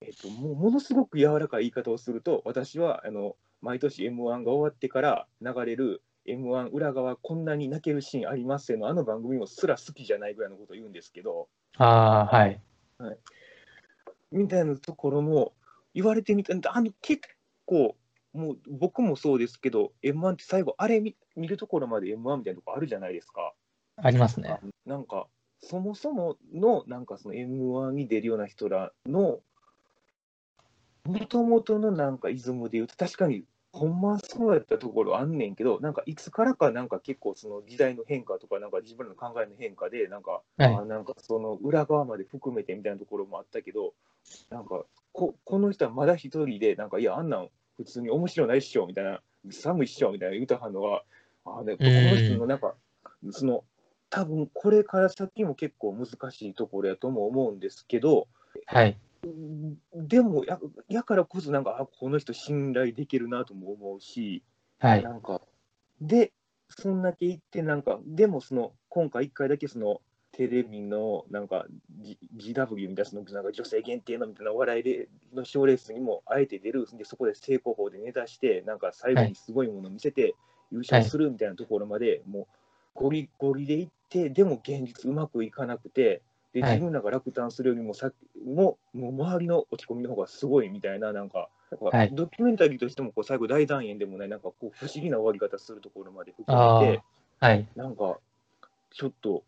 [0.00, 11.82] えっと、もうものすごく柔らかい言い方をすると私はあの毎年 m 1が終わってから流れる m 1裏側こんなに泣けるシーンありますよのあの番組もすら好きじゃないぐらいのことを言うんですけどん。
[11.82, 12.60] ああ、はい。
[14.30, 15.54] みたいなところも
[15.94, 17.22] 言われてみたあの結
[17.64, 17.96] 構
[18.34, 23.54] もう僕もそうですけど m 1って最後あれ見見るところまで m 1みたいなとこあるじゃないですか。
[23.96, 24.60] ありますね。
[24.86, 25.26] なんか
[25.60, 29.40] そもそものなんかその m 1に出るような人らの
[31.04, 43.94] もともとのなんかイズムで言うと確かにほんまはそうやったところあんねんけどなんかいつからかなんか結構その時代の変化とかなんか自分らの考えの変化でなんかはいあなんかその裏側まで含めてみたいなところもあったけど、
[44.50, 51.02] なんかここの人はまだ一人で、なんかいや、あんなん普通に面白ないっしょみたいな、寒いっしょみたいな言うたはんのが、
[51.44, 52.74] あね、この人のなんか、
[53.30, 53.64] その
[54.10, 58.28] 多分これから先も結構難しいところやとも思うんですけど、
[58.66, 58.96] はい。
[59.94, 64.42] でもや、やからこそ、なんか、あこの人信頼できるなとも思うし、
[64.78, 65.02] はい。
[65.02, 65.40] なんか、
[66.00, 66.32] で、
[66.68, 70.00] そんだけ言って、なんか、でもその、今回一回だけその、
[70.32, 71.66] テレビのなんか、
[72.00, 80.36] G、GW みたいななんか女性限定のみたいなお笑いでの賞レースにもあえて出るでそこで成功法でネタしてなんか最後にすごいものを見せて
[80.70, 82.46] 優勝するみたいなところまで、もう
[82.94, 88.10] ゴリゴリでいってでも現実うまくいかなくてではい自分らが落胆するよりもさ
[88.44, 91.48] ももう周りの落ち込みの方がすごいみたいななんか
[91.80, 97.02] はいドキュメンタリーとしてもこう最後大団円でもないなんかこう不思議な終わり方するところまで含あめて
[97.40, 97.46] あ。
[97.46, 97.68] はい。
[97.76, 98.18] なんか
[98.90, 99.44] ちょっと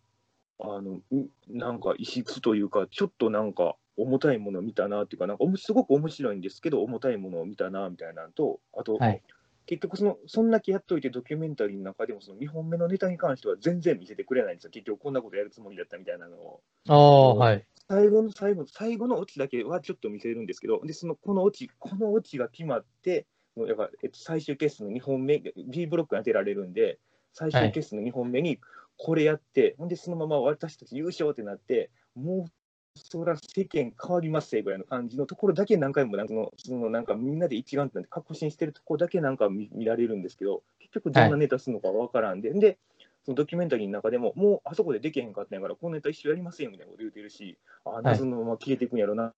[0.59, 9.23] あのうなんか異質というかちょっとなんか重たいものを見たなっていうかなんかすごく面白いんですけど重たいものを見たなみたいなのとあと、はい。
[9.67, 17.65] 結局そのそんだけやっといてドキュメンタリーの中でもその2本目のネタに関しては全然見せてくれないんですよ結局こんなことやるつもりだったみたいなのをああ、はい。
[17.89, 26.99] 最後の最後最後のオチだけはちょっと見せるんですけどでそのこのオチこのオチが決まってもうだから、えっと、最終決戦の2本目 B ブロックに当てられるんで
[27.33, 28.59] 最終決戦の2本目に
[28.97, 32.53] これやって、ほんでそのまま私たち優勝ってなってもう
[32.95, 42.79] そら世間変わりますよぐらいの感じのところだけ何回もなんかそのそのなんかみんなで一丸となって確信してるところだけなんか見見られるんですけど結局どんなネタするのかわからんで、で
[43.25, 49.33] そのドキュメンタリーの中でももうあそこでできへんかったんやからこのネタ一緒やりませんよみたいなこと言うてるしあ謎のまま消えていくんやろな、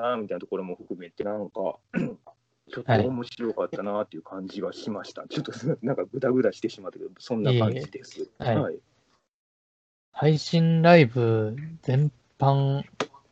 [0.00, 1.76] なみたいなところも含めて、なんか、
[2.72, 5.24] ちょっとはい面白かったなっていう感じがしました。
[5.28, 8.20] ちょっとなんかぐだぐだしてしまったけど、そんな感じです。
[8.20, 8.78] いいはい。
[10.12, 12.82] 配信ライブ全般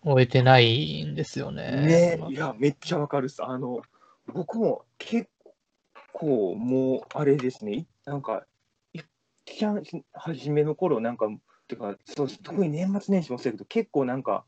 [0.04, 2.16] 終えてないんですよね。
[2.18, 3.42] ねいや、めっちゃわかるっす。
[3.44, 3.80] あの、
[4.26, 5.28] 僕も結
[6.12, 8.44] 構もう、あれですね、いなんか、
[8.92, 9.04] いっ
[9.44, 11.28] ちゃん初めの頃なんか、
[11.66, 14.44] てか、そう特に年末年始もそうやけど、結構なんか、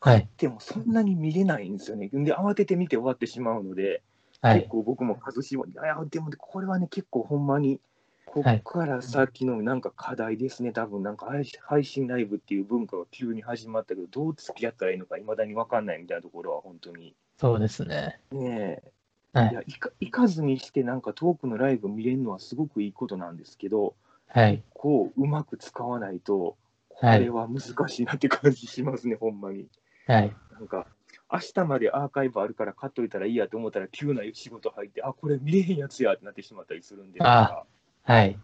[0.00, 0.28] はい。
[0.36, 2.08] でもそんなに見れないんですよね。
[2.08, 4.02] で、慌てて見て終わってしまうので、
[4.40, 4.58] はい。
[4.60, 7.80] 結構僕も数しも、いや、でもねこれはね、結構ほんまに、
[8.24, 11.26] こはいっから先のなんか課題ですね、多分なんか
[11.60, 17.14] 配信ライブっていう文化が急に始まったけど、どう付き合ったらいいのか、いまだに分かんないみたいなところは、本当に。
[17.38, 18.20] そうですね。
[18.30, 18.92] ねえ、
[19.34, 19.54] いはい。
[19.54, 23.94] や行か行かずにして、なんか遠くのライブ見れるのはすごくいいことなんですけど、
[24.28, 24.62] はい。
[24.72, 26.56] こう、うまく使わないと、
[26.88, 29.68] こはいれは難しいなって感じしますね、ほんまに。
[30.06, 30.36] はい。
[30.52, 30.86] なんか、
[31.30, 37.64] 明日までアーカイブあるから買っといたらいいやと思ったら、急な仕事入って、あ、これ見れへんやつやってなってしまったりするんで、あ
[38.04, 38.36] はい。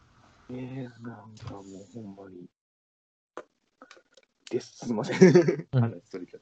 [0.50, 2.46] ねえ、なんかもうほんまに。
[4.50, 5.18] です、すみません。
[5.72, 6.40] うん話それちゃっ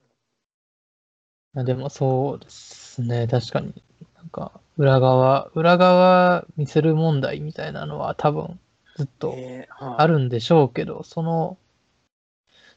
[1.55, 3.27] まあでもそうですね。
[3.27, 3.73] 確かに。
[4.17, 8.61] なんか、裏側、裏側見せる問題みたいなのは多分
[8.97, 9.13] ずった。
[9.21, 9.35] と
[9.79, 11.57] あるんでしょうけど、その、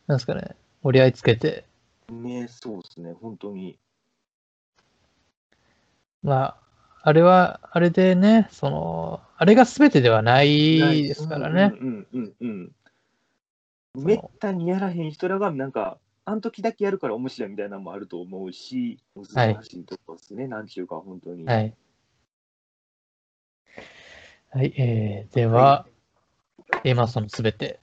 [0.07, 1.65] なんですかね、折り合いつけて、
[2.09, 3.77] ねえ、そうですね、本当に。
[6.23, 6.57] まあ、
[7.01, 11.73] あれは、あれでね、その、あれが全てではないですからね。
[11.79, 12.71] うんうんうん
[13.95, 14.03] うん。
[14.03, 21.45] めったにやらへん人らが、なんか、あの時だけやるから面白いみたいなのもあると思うし、難しいとこですね、なんちゅうか、本当に。
[21.45, 21.73] はい。
[24.51, 25.87] はい、えー、では、
[26.83, 27.79] A マストのすべて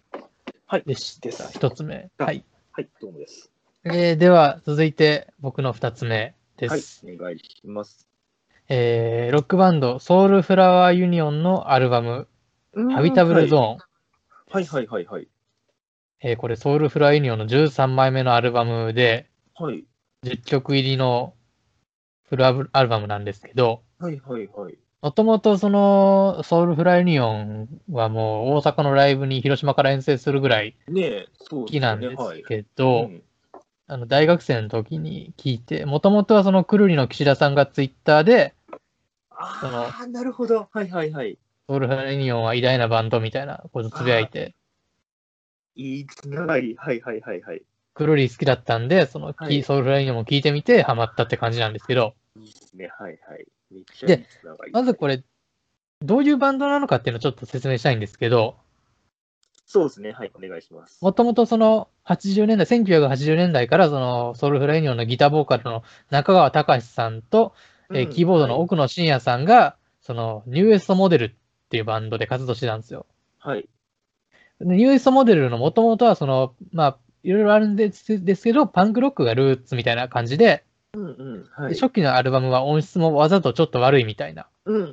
[0.66, 1.28] はいでした。
[1.28, 2.10] です一つ目。
[2.18, 2.44] あはい。
[2.72, 3.50] はい、どうもです。
[3.84, 8.05] えー、では、続いて僕の二つ目ではいす。、お願いします。
[8.68, 12.26] えー、ロックバンド、ソウルフラワーユニオンのアルバム、
[12.74, 13.78] ハビタブルゾーン。
[14.50, 15.28] はいはいはいはい。
[16.20, 19.84] えーこれ、ソウルフラワーユニオンの13枚目のアルバムで、はい
[20.24, 21.34] 10曲入りの
[22.28, 24.78] フルアルアルバムなんですけど、はいはいはい。
[25.00, 30.74] もともとそのソウルフラワーユニオンはもう大阪のライブに広島から遠征するぐらい
[31.48, 33.22] 好きなんですはいけど、うん
[33.88, 38.55] あの大学生の時に聞いて、もともとはそのくるりの岸田さんがツイッターで、
[39.38, 40.68] ああ、なるほど。
[40.70, 41.38] はいはいはい。
[41.68, 44.54] ソウルフラワーユニオンは偉大なバンドみたいなことつぶやいて、
[45.74, 46.74] いいつながり。
[46.76, 47.62] はいはいはいはい。
[47.94, 52.88] くるり好きだったんで、その、はいソウルフラワーユニオンも聞いてみてハマったって感じなんですけど、いいですね。
[52.98, 53.46] はいはい。
[53.70, 54.72] めっちゃでいい。
[54.72, 55.22] まずこれ、
[56.02, 58.56] どういうバンドなのかっていうのをちょっと説明したいんですけど、
[59.66, 60.12] そうですね。
[60.12, 61.02] はい、お願いします。
[61.02, 67.52] もともとその80年代、1980年代からそのソウルフラワーユニオンのギターボーカルの中川隆さんと、
[67.92, 71.30] えーキーボードの奥野真也さんが、そのニューエストモデルっ
[71.68, 73.06] ていうバンドで活動してたんですよ。
[73.38, 73.68] はい。
[74.60, 81.44] でニューエストモデルのもともとはその、まあ、いろいろあるんですですけど、パンクロックがルーツみたいな感じで、うんうん。
[81.50, 81.74] はい。
[81.74, 84.86] で初期のアルバムは音質もわざとちょっと悪いみたいな、うんうんう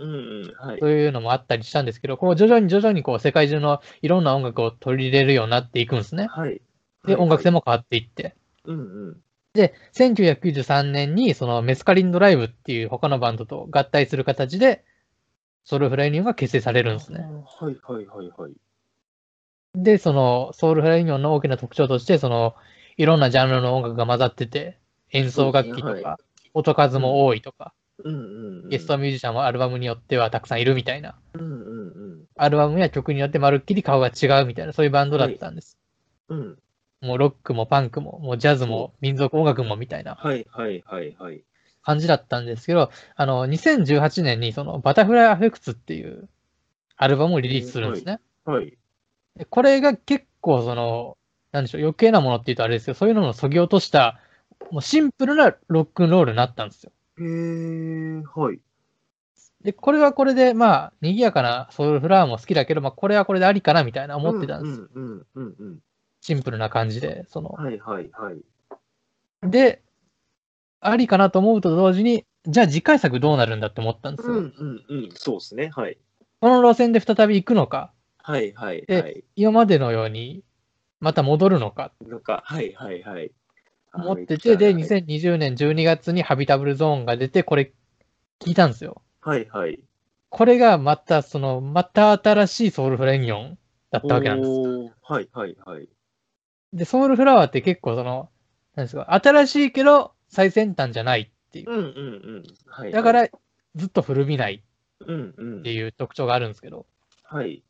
[0.47, 0.53] ん。
[0.58, 0.88] はいそ。
[0.88, 6.27] ういうのもあったりしたんですけど、こう徐々に徐々にこう世界中のいろんな音楽を取り入れるようになっていくんですね。
[6.29, 6.62] はい。
[7.06, 7.60] で、音楽性も。
[7.60, 8.36] も変わっていって。
[8.65, 9.17] うんうん。
[9.53, 14.83] で、1993年にそのメスカリンドライブっていう他のバンドと合体する形で、
[15.63, 17.19] ソウルフライユニオンが結成されるんですね。
[17.19, 18.53] はいはいはいはい。
[19.75, 22.55] で、そのソウルフライユニオンの大きな特徴として、その
[22.97, 24.79] いろんなジャンルの音楽が混ざってて、
[25.11, 26.19] 演奏楽器とか、
[26.53, 27.73] 音数も多いとか。
[28.69, 31.15] ゲストミュージシャンもアルバムによってはたくさんいるみたいな、
[32.35, 35.79] アルバムや曲によってまるっきり顔が違うみたいな、そういうバンドだったんです。
[36.29, 36.39] うん。
[36.39, 36.62] うん。
[37.03, 41.43] もうロックもパンクも、もうジャズも民族音楽もみたいなはいはいはいはい。
[41.83, 46.29] 感じだったんですけど、あの、2018年にそのバタフライアフェクツっていう
[46.95, 48.19] アルバムをリリースするんですね。
[48.45, 48.77] はい。
[49.35, 51.17] でこれが結構その、
[51.51, 54.19] なんでしょう、余計なものって言うとあれですけど、そういうのの削ぎ落とした、
[54.71, 56.91] もうシンプルなロックンロールになったんですよ。
[57.19, 58.59] へえ、はい。
[59.63, 64.87] で、これはこれで、まあ、賑やかなソウルフラワーも好きだけど、まあ、これはこれでありかなみたいな思ってたんです。
[64.93, 65.79] うんうんうんうん。
[66.23, 68.41] シンプルな感じで、その、はいはいはい。
[69.43, 69.83] で、
[70.79, 74.36] ありかなと思うと同時に、じゃあ次回作どうなるんだって思ったんですよ。
[74.36, 75.09] うんうんうん。
[75.15, 75.69] そうですね。
[75.75, 75.97] はい。
[76.39, 79.23] この路線で再び行くのか、はいはいではい。
[79.36, 80.45] 今までのように
[81.01, 83.31] また戻るのかなんか、はいはいはい。
[83.93, 87.73] 思ってて、で、はい2020年12月にハビタブルゾーンが出て、これ
[88.39, 89.01] 聞いたんですよ。
[89.19, 89.77] はいはい。
[90.29, 93.57] これがまた、その、また新しいソウルフレニオン
[93.91, 94.51] だったわけなんです。
[95.03, 95.89] はいはいはい。
[96.73, 98.29] で、ソウルフラワーって結構その、
[98.75, 101.71] なんですか、新しいけど、最先端じゃないっていう。
[101.71, 101.86] うんうんう
[102.39, 102.43] ん。
[102.67, 102.91] はい。
[102.91, 103.27] だか、ら、
[103.75, 104.63] ずっと古びない
[105.07, 105.71] うんうんって。
[105.71, 106.86] いう特徴があるんですけど、
[107.23, 107.63] はい。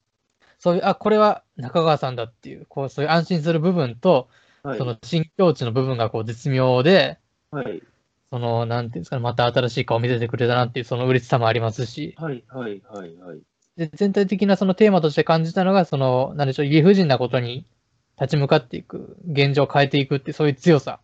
[0.60, 4.30] そういう、あ、これは中川さんだっていう、こう、そういう安心する部分と、
[4.63, 4.78] はい。
[4.78, 7.20] その新境地の部分がこう絶妙で、
[7.52, 7.84] はい。
[8.32, 12.44] その、なんていうんですかね、また新しい顔を見せてくれたなっていう、その嬉しさもありますし、はい。
[12.48, 12.82] はい。
[12.89, 13.16] はい。
[13.18, 13.42] はい。
[13.76, 17.66] で全体的なそのテーマとして感じたのが、その、なんでしょう、理不尽なことに
[18.19, 20.99] 立ち向かっていく、現状を変えていくってそういう強さ、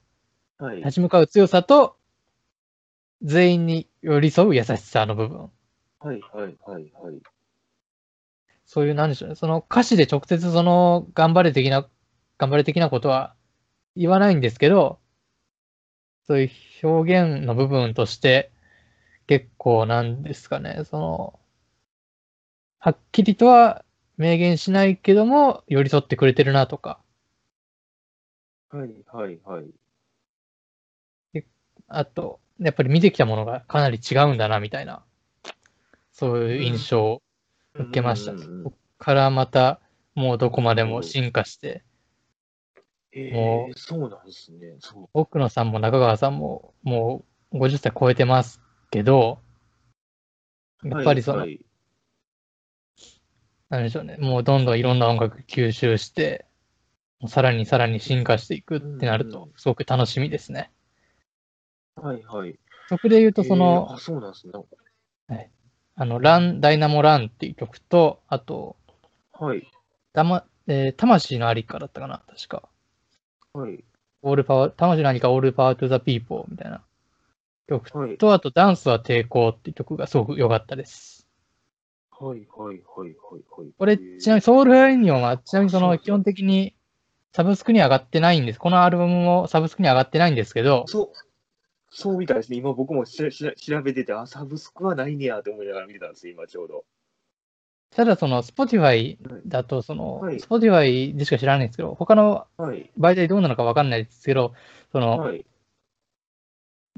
[0.57, 0.77] はい。
[0.77, 1.97] 立ち向かう強さと、
[3.21, 5.49] 全員に寄り添う優しさの部分。
[5.99, 6.21] はい。
[6.33, 6.57] はい。
[6.65, 6.91] はい。
[7.01, 7.19] はい。
[8.65, 11.87] そういう、なんでしょうね、その歌詞で直接その、頑張れ的な、
[12.37, 13.35] 頑張れ的なことは
[13.95, 14.99] 言わないんですけど、
[16.27, 16.45] そうい
[16.83, 18.51] う表現の部分として、
[19.25, 21.39] 結構なんですかね、その、
[22.77, 23.83] はっきりとは
[24.19, 27.01] 明言しないけども、寄り添ってくれてるなとか、
[28.69, 29.03] はい。
[29.11, 29.39] はい。
[29.43, 29.69] はい。
[31.87, 35.03] あと、やっぱり見てきたものがかなり違うんだな、みたいな、
[36.11, 37.21] そういう印象を
[37.73, 38.33] 受けました。
[38.33, 39.79] うんうんうんそこからまた、
[40.13, 41.83] もうどこまでも進化して、
[43.13, 44.77] えもえ、そうなんですね。
[45.13, 48.59] 奥野さんも中川さんももう50歳超えてます
[48.91, 49.39] けど、
[50.83, 51.59] やっぱりその、はい。
[53.69, 56.45] なんでしょうね、もうどんどんいろんな音楽吸収して、
[57.27, 60.71] さらにさらに進化していくってなるとすごく楽しみですね。
[61.95, 62.23] はい。
[62.23, 62.59] はい。
[62.87, 64.53] そこで言うと、そえのー、あ、そうなんですね。
[65.99, 68.77] あの、ラン、ダイナモランっていう曲と、あと、
[69.33, 69.67] はい。
[70.13, 72.69] たま、えー魂のありかだったかな、確か。
[73.51, 73.83] はい。
[74.21, 76.85] オールパワー、魂のありか、 All Power to the People みたいな
[77.67, 78.17] 曲はい。
[78.17, 81.18] と、あと、ダンスは抵抗っていう曲がすごく良かったです。
[82.19, 82.47] はい。
[82.55, 82.75] はい。
[82.75, 82.81] はい。
[82.85, 83.15] はい。
[83.59, 83.71] はい。
[83.77, 86.75] これ、えーちなみにソウルフラワーユニオンは、ちなみにその、基本的に
[87.33, 88.59] サブスクに上がってないんです。
[88.59, 91.11] このアルバムもサブスクに上がってないんですけど、そう、
[91.91, 92.57] そうみたいですね。
[92.57, 96.85] 今僕もしし調べてて、あ、サブスクはないねやと思いながら見てたんですよ、今ちょうど。
[97.91, 102.91] ただその、Spotify だと、その、はい Spotify でしか知らないんですけど、他のはい。
[102.97, 104.53] 媒体どうなのかわかんないですけど、
[104.91, 105.45] その、はい。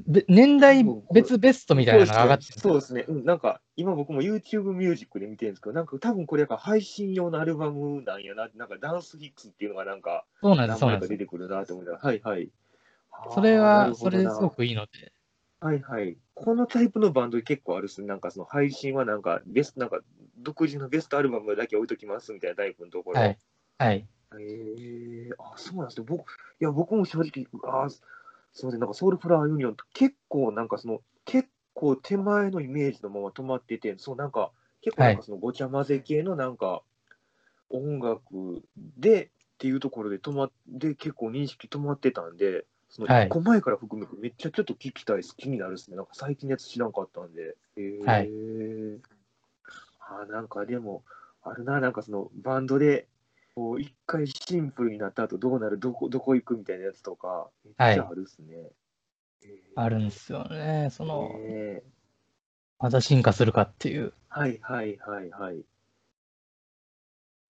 [0.07, 3.05] べ年代別ベストみたいなのが上がってるそうですね。
[3.07, 11.09] うん、なんか、今僕も YouTube ミュージックで見てるんですけど、なんか多分これ配信用のアルバムなんやな、なんかダンスヒックスっていうのがなんか、そうなんです、そうなんです。
[11.09, 12.49] が出てくるなと思いながら、はいはい。
[13.33, 15.11] それは、それですごくいいので、
[15.61, 16.17] はいはい。
[16.33, 18.07] このタイプのバンド結構あるっすね。
[18.07, 19.99] なんかその配信はなんか、ベスト、なんか、
[20.39, 23.19] 独自のベストアルバムだけ置いときますみたいなタイプのところ。
[23.19, 23.37] はい。
[23.77, 24.07] はい。
[24.39, 26.05] えー、あ、そうなんですね。
[26.09, 27.87] 僕、いや、僕も正直、あ、
[28.53, 36.81] すみません、なんかソウルフラワーユニオンって結構なんかその、結構手前のイメージのまま止まってて、そうなんか、結構なんかそのごちゃ混ぜ系のなんか、
[37.69, 38.63] 音楽
[38.97, 45.35] でっていうところで止まって、結構認識止まってたんで、そのはい1個前から含めてめっちゃちょっと聞きたいです。
[45.37, 45.95] 気になるですね。
[45.95, 47.55] なんか最近のやつ知らんかったんで。
[47.77, 49.11] えー、はい
[49.99, 51.03] あ、なんかでも、
[51.41, 53.07] あるな、なんかそのバンドで、
[53.61, 58.55] こう一回シンプルになった後どうなるどこどこ行くみたいなやつとかめっちゃあるっすね。
[59.43, 60.89] えーあるんですよね。
[60.91, 61.83] その、ね
[62.79, 65.63] また進化するかっていう、はいはいはいはい。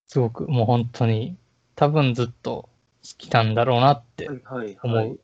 [0.07, 1.37] すごくもう本当に、
[1.75, 2.69] 多分ずっと好
[3.17, 5.07] きなんだろうなってはいはい思はい。
[5.07, 5.19] う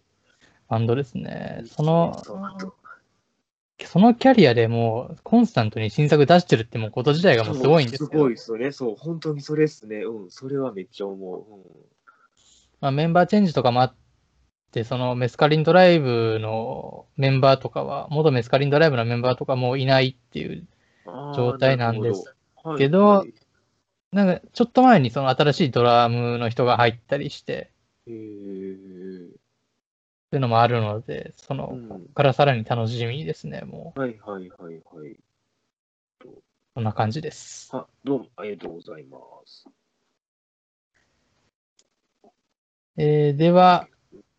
[0.70, 1.64] バンドですね。
[1.66, 2.74] そいいのっすね、そう
[3.86, 8.72] そのキャリアでもうコンスタントに新作出してるってもうこと自体がもうすごいんですすけどごいっすよね。
[8.72, 9.98] そう、本当にそれっすね。
[9.98, 11.40] うん、それはめっちゃ思う。
[11.40, 11.62] うん
[12.80, 13.96] まあ、メンバーチェンジとかもあっ
[14.72, 20.68] て、そのメスカリンドライブのメンバーとかは、元メスカリンドライブのメンバーとかもういないっていう、
[21.36, 23.34] 状態なんでするほどけどはい
[24.12, 27.72] なんかちょっと前にその新しいドラムの人が入ったりして、
[30.32, 35.18] へーそういうのもあるので、その、うんここからさらに楽しみですね、もう、はいはいはいはい。
[36.74, 37.70] こんな感じです。
[37.74, 39.66] あ、どうもありがとうございます。
[42.98, 43.88] えーでは、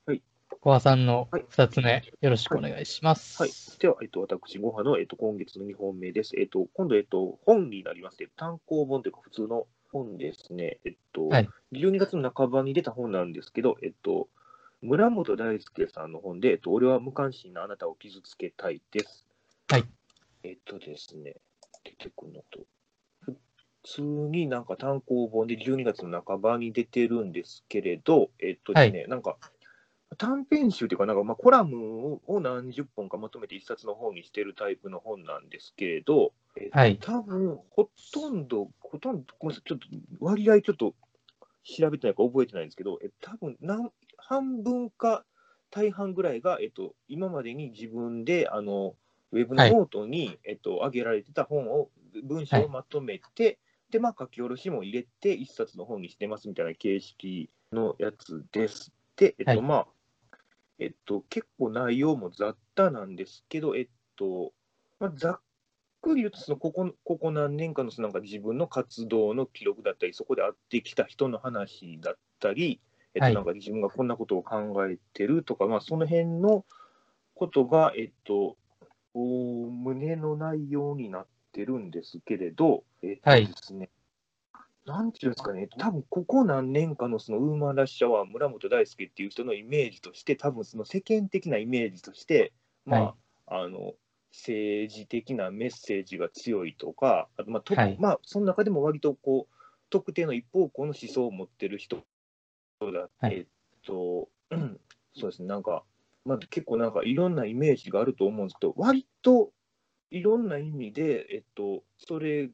[0.07, 0.23] はい
[0.61, 3.43] 小葉さんのはい2つ目、よろしくお願いします。
[3.43, 3.51] はい。
[3.79, 6.37] では、えっと、私、ご飯の、えっと、今月の2本目です。
[6.37, 8.19] えっと、今度、えっと、本になります。
[8.21, 10.79] えっと単行本というか、普通の本ですね。
[10.85, 14.29] えっと、はい12月の半ばに出た本なんですけど、えっと、
[14.81, 19.27] 村本大輔さんの本で、えっと、俺は無関心なあなたを傷つけたいです。
[19.69, 19.85] はい。
[20.45, 21.35] えっとですね、
[21.85, 22.61] 出てくるのと、
[23.25, 23.37] 普
[23.83, 29.37] 通になんか単行本で12月の半ばに出てるんですけれど、えっとですね、なんか、
[30.17, 39.87] 短編集というか、なんかまあコラムをを何十本かまとめて一冊の本にしてるタイプの本なんですけれど、えっとはい多分ほとんど、ほとんど、ごめんなさい、ちょっと
[40.21, 40.95] 割合ちょっと
[41.65, 43.91] 調べてないか覚えてないんですけど、え多分なん
[44.29, 45.25] 半分か
[45.71, 48.95] 大半ぐらいが、えっと、今までに自分であの
[49.33, 51.89] ウェブのノートに、えっと、上げられてた本を、
[52.25, 53.59] 文章をまとめて、
[53.91, 58.93] で、まあ、書き下ろしも入れて、一冊の本にしてますみたいな形式のやつです。
[59.17, 59.61] で、えっと、はい。
[59.63, 59.87] まあ、
[60.79, 64.53] えっと、結構内容も雑多なんですけど、えっと、
[64.99, 65.41] まあ、ざっ
[66.01, 72.81] くり言うとそのここ、ここ何年かのそのなんか自分の活動の記録だったり、そこで会ってきた人の話だったり、
[73.19, 73.35] えっと、はい。
[73.35, 76.65] なんか自分がこんなことを考えてるとか、まあ、その辺の
[77.35, 78.57] ことが、えっと、
[79.15, 83.47] おおむねの内容になってるんですけれど、えっとはい。
[83.47, 83.91] ですね、
[84.87, 92.53] なんていうんですかね、多分ここ何年かのそのウーマンラッシャーは村本大輔っていう人のイメージとして、多分その世間的なイメージとして、
[92.85, 93.15] まあ、はい。
[93.51, 93.95] あの
[94.31, 97.97] 政治的なメッセージが強いとか、あとまあとはい。
[97.99, 99.55] まあ、その中でも割とこう
[99.91, 102.05] 特定の一方向の思想を持ってる人
[102.81, 103.47] だって、はいえっ
[103.85, 104.81] と、う ん
[105.15, 105.85] そうですね、なんか、
[106.25, 109.51] まあ、結構なんかいろんなイメージがあると思うんですけど、割と
[110.11, 112.51] いろんな意味で、えっと、それ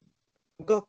[0.64, 0.85] が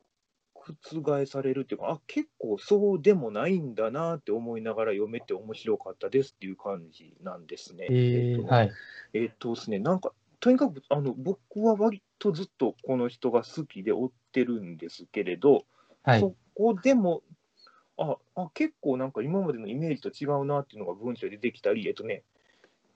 [0.53, 7.87] 覆されるっていうか、あ結構そうでもないんだなって思いながら読めて面白かったですっていう感じなんですね。
[7.89, 8.71] えー、っとはい。
[9.13, 15.65] えっとですね、なんか、とにかくあの僕は割とずっとこの人が好きで追ってるんですけれど、
[16.03, 16.19] はい。
[16.19, 17.21] そこでも
[17.97, 22.23] ああ、結構なんか今までのイメージと違うなっていうのが文章で出てきたり、えっとね、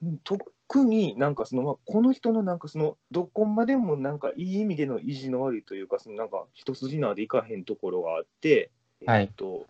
[0.02, 8.70] うん特になんかその、まあ、この人のなんかその、どこまでもなんかいい意味での意地の悪いというか、そのなんか一筋縄でいかへんところがあって、
[9.04, 9.22] はい。
[9.22, 9.66] えっと、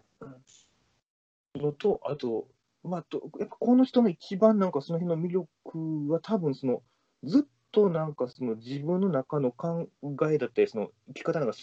[1.55, 2.47] のと、あと、
[2.83, 6.83] まあ、とやっぱこの人の一番なんかその辺の魅力は多分その、
[7.25, 9.89] ずっとなんかその自分の中の考
[10.31, 11.55] えだったり、その生き方なんか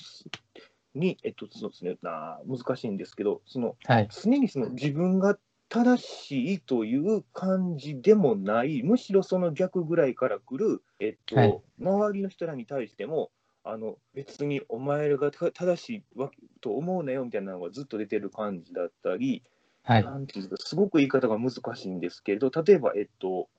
[0.97, 4.07] に、えっと、そうですね、な難しいんですけど、そのはい。
[4.11, 5.37] 常にその自分が
[5.69, 13.31] 正しいという感じでもない、むしろその逆ぐらいから来る、えっとはい周りの人らに対しても、
[13.63, 19.43] あの別にお前らがた正しいわけと思うなよみたいなのがずっと出てる感じだったり、
[19.83, 20.03] はい。
[20.03, 23.49] なんていうか、すごく言い方が難しいんですけれど、例えば、えっと、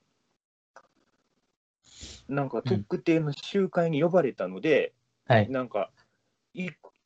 [2.29, 4.93] なんか特定の集会に呼ばれたので、
[5.27, 5.51] はい。
[5.51, 5.91] なんか、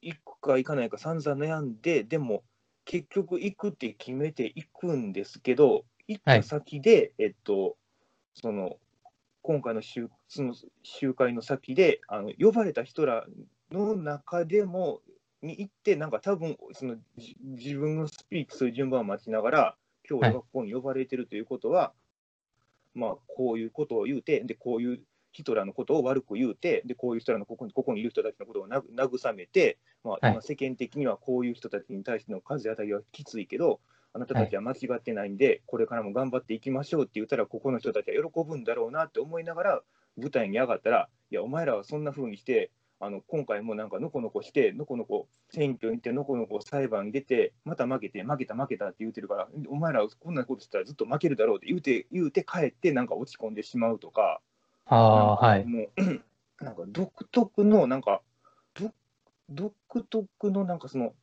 [0.02, 2.42] 行くか行かないか散々悩んで、でも、
[2.84, 7.76] 結局行くって決めて行くんですけど、行った先で、えっと、
[8.34, 8.76] その、
[9.42, 13.26] 今回の集その集会の先であの、呼ばれた人ら
[13.70, 15.00] の中でも、
[15.42, 19.76] に行って、なんか多分そのじ自分のスピーチする順番を待ちながら、
[20.08, 21.92] 今日俺がここに呼ばれてるということは、
[22.94, 25.00] まあ、こういうことを言うて、で、こういう
[25.32, 30.32] 人らのことを悪く言うて、で、こういう人らのここにここにいる人たちのことをな慰めて、まあ、はい。
[30.32, 33.80] 今世間的にはこういう人たちに対しての数当たりはきついけど、
[34.14, 39.82] あなたたちは間違ってないんで、これからも頑張っていきましょうって言ったら、ここの人たちは喜ぶんだろうなって思いながら、
[40.18, 42.70] 舞台に上がったら、いや、お前らはそんな風にして、
[43.00, 54.40] あの今回もなんかのこのこして、のこのこ選挙に行って、のこのこ裁判に出て、また負けて、負けた、負けたって言うてるから、お前らはこんなことしたらずっと負けるだろうって言うて、言うて帰って、なんか落ち込んでしまうとか、
[54.86, 55.68] ああ、はい。
[55.68, 55.92] もう、
[56.64, 58.22] なんか独特の、なんか、
[58.74, 58.92] ど
[59.50, 59.74] 独
[60.04, 61.14] 特の、なんかその、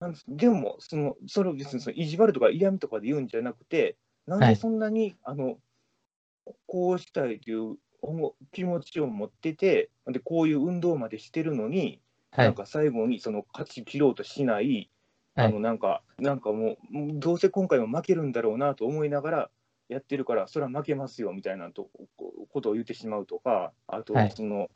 [0.00, 5.58] なんですでも、その、それを別にその意地悪とか嫌味とかで言うんじゃなくて、なんはいでそんなに、あの、
[6.66, 12.00] こうしたいという思気持ちを持ってて、で、こういう運動までしてるのに、
[12.32, 12.46] はい。
[12.46, 14.90] なんか最後にその勝ち切ろうとしない、
[15.36, 16.76] はいあのなんか、なんかもう
[17.14, 19.50] どうせ今回も負けるんだろうなと思いながら
[19.92, 24.70] やってるから、それは負けますよみたいなとことを言ってしまうとか、あとはい、その、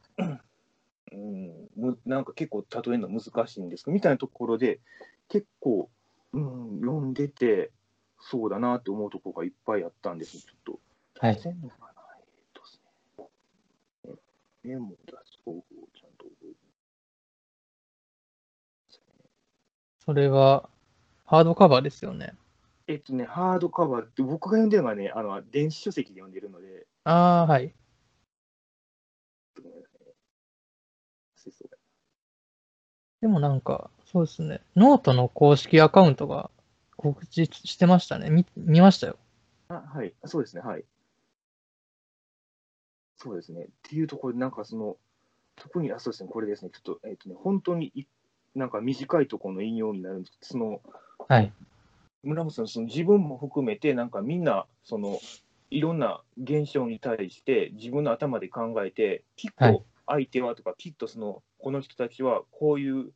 [1.12, 4.80] うん、むなんか結構例えるの難しいんですけど、みたいなところで、
[5.28, 5.90] 結構、
[6.32, 7.72] うん、読んでて、
[8.20, 10.38] そうだなって思うところがいっぱいあったんです。
[10.38, 10.80] ちょっと、
[11.18, 12.62] はいえっと
[14.62, 15.62] メモ出す方法を
[15.94, 16.56] ちゃんと覚えて
[20.04, 20.68] それは、
[21.24, 22.32] ハードカバーですよね。
[22.88, 27.74] えっとね、ハードカバーって、僕が読んでるのはね、あの電子書籍で読んでるので、ああ、はい。
[33.20, 34.60] でもなんか、そうですね。
[34.76, 36.50] ノートの公式アカウントが
[36.96, 38.30] 告知してましたね。
[38.30, 39.16] 見見ましたよ。
[39.68, 40.84] あはい、そうですね、はい。
[43.16, 43.62] そうですね。
[43.62, 44.96] っていうところで、なんかその、
[45.56, 48.04] 特に、あ、そうですね、これですね、ちょっと、えっとね、本当にい、
[48.54, 50.80] なんか短いところの引用になるんですけど、その、
[51.26, 51.52] はい。
[52.26, 55.20] 村本さん、その自分も含めて、なんかみんな、その、
[55.70, 63.12] いろんな現象に対して、自分の頭で考えて、きっはいと相手はとか、きっとその、この人たちはこういう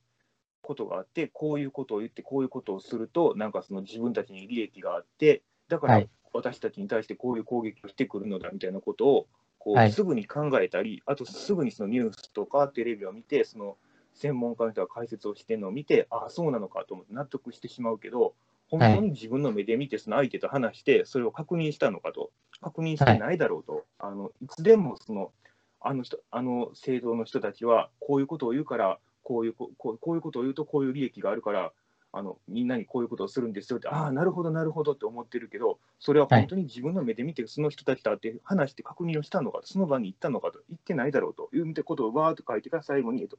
[0.62, 6.10] ことがあって、こういうことを言って、こういうことをすると、なんかその自分たちに利益があって、だからはい。
[6.32, 9.92] 私たちに対してこういう攻撃をしてくるのだみたいなことをこう、はい。
[9.92, 13.78] すぐに考えたり、あとすぐにそのニュースとかテレビを見て、その
[14.14, 18.34] 専門家の人が解説をしてるのを見て、ああ、そうなのかと思って納得してしまうけど、
[18.70, 25.32] 本当に自分の目で見て、その相手と話して、それを確認したのかと、確認してないだろうと、あのいつでもその
[25.80, 31.72] あの人あの政党の人たちは、こういうことを言うから、こういうここうこういうことを言うと、こういう利益があるから、
[32.12, 43.38] あのみんなにこういうことをするんですよって、ああ、なるほど、なるほどって思ってるけど、それは本当に自分の目で見て、その人たちと会って話して確認をしたのかと、その場に行ったのかと、言ってないだろうということをわーっと書いてから最後に、えっと、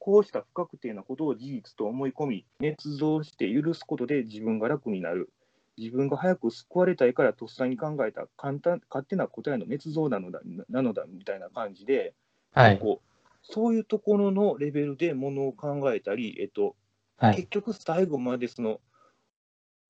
[0.00, 5.30] こうした不確定なことを事実と思い込み、捏造して許すことで自分が楽になる。
[5.76, 12.14] 自分が早く救われたいからとっさに考えた簡単勝手な答えの捏造なのだなのだみたいな感じで、
[12.52, 12.78] はい。
[12.78, 13.10] こう
[13.42, 16.76] そういうところのレベルでものを考えたり、えっと、
[17.18, 17.36] はい。
[17.36, 18.80] 結局最後までその、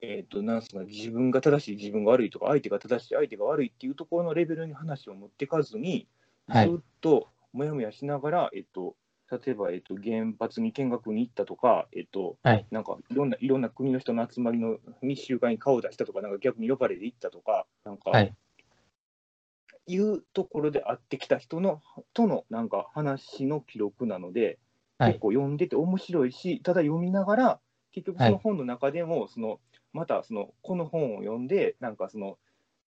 [0.01, 6.09] えっとなんすか自分が正しい、自分が悪いとか、相手が正しい、相手が悪いっていうところのレベルに話を持ってかずに、
[6.49, 8.97] はいずっともやもやしながら、えっと、
[9.31, 12.67] 例えば、えっと、原発に見学に行ったとか、えっと、はい。
[12.71, 18.35] なんかいろんないろんな国の人の集まりの密集会に顔を出したとか、なんか逆に呼ばれて行ったとか、なんか、はい。
[19.87, 21.81] いうところで会ってきた人の
[22.13, 24.59] とのなんか話の記録なので、
[24.99, 25.13] はい。
[25.13, 27.61] 結構読んでて面白いし、ただ読みながら、
[27.93, 28.33] 結局そはい。
[28.33, 29.61] の本の中でも、その
[29.93, 32.39] またそのこの本を読んで、なんかその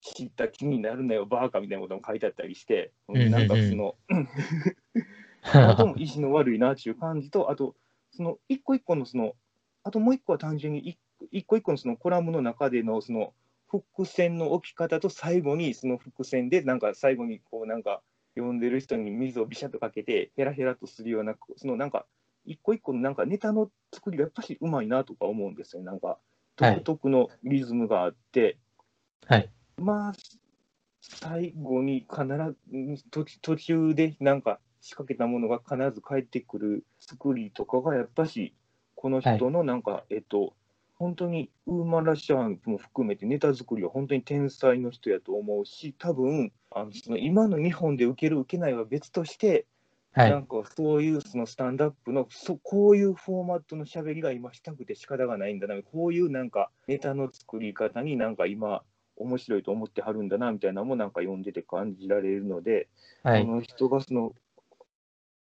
[0.01, 3.31] 知った気になるなよ、バーカみたいなことも書いてあったりして、んうんうん。
[3.31, 3.47] なん
[5.41, 7.75] かその、本当も意地の悪いなっていう感じと、あと、
[8.11, 9.33] その一個一個のその、
[9.83, 10.99] あともう一個は単純に一
[11.31, 13.33] 一個一個のそのコラムの中でのその
[13.67, 18.01] 伏線の置き方と最後にその伏線でなんか最後にこうなんか
[18.35, 22.05] 読んでる人に水をビシャッとかけてヘラヘラとするようなそのなんか
[22.45, 26.17] 一個一個のなんかネタの作りがやっぱしうまいなとか思うんですよなんか
[26.57, 26.75] はい。
[26.75, 28.57] 独特のリズムがあって、
[29.25, 29.49] はい。
[29.77, 30.13] まあ
[31.01, 32.25] 最後に必
[32.95, 38.53] ず途途中でなんか仕掛けたものが必ず返ってくる作りとかがやっぱし
[38.95, 40.53] この人のなんか、えっと
[40.95, 49.65] 本当にウーマンラッシャーも含めてネタ作りは本当に天才の人やと思うし多分あのその今の日本で受ける受けないは別として、
[50.13, 50.45] はないん。
[50.45, 58.83] かそういうそのスタンドアップのそこういうフォーマットの喋りが今したくて仕方がないんだなこういうなんかネタの作り方になんか今
[59.15, 62.89] 面白いと思ってはるんだなみたいなのもなんか読んでて感じられるので、
[63.23, 63.53] はいこ。
[63.53, 64.33] の人がその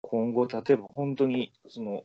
[0.02, 2.04] 今後例えば本当にその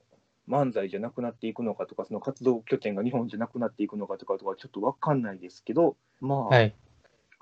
[0.48, 6.74] 漫才じゃなくなっていくのかとかその活動拠点が日本じゃなくなっていくのかとかとかちょっと分かんないですけどまあ、はい。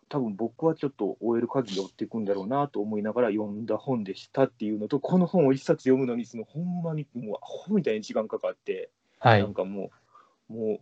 [0.08, 9.54] 多分僕はちょっと終える限り追っていくんだろうなと思いながら読んだ本でしたっていうのとこの本を一冊読むのにそのほんまにもうアホみたいに時間かかって、はいなん。
[9.54, 9.90] かも
[10.50, 10.80] うもう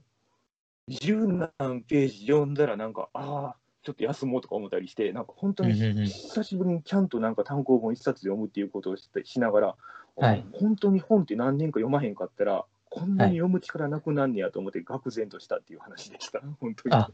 [0.89, 9.77] 十何ページ読んだらなんかああちょっと休もうとか思ったりしてなんか本当に久しぶりにちゃんとなんか単行本一冊読むっていうことをしてしながら、
[10.17, 16.95] はい本当に本って何年か読まへんかったらこんなに読む力なくなんねやと思って愕然としたっていう話でした本当に。
[16.95, 17.11] あ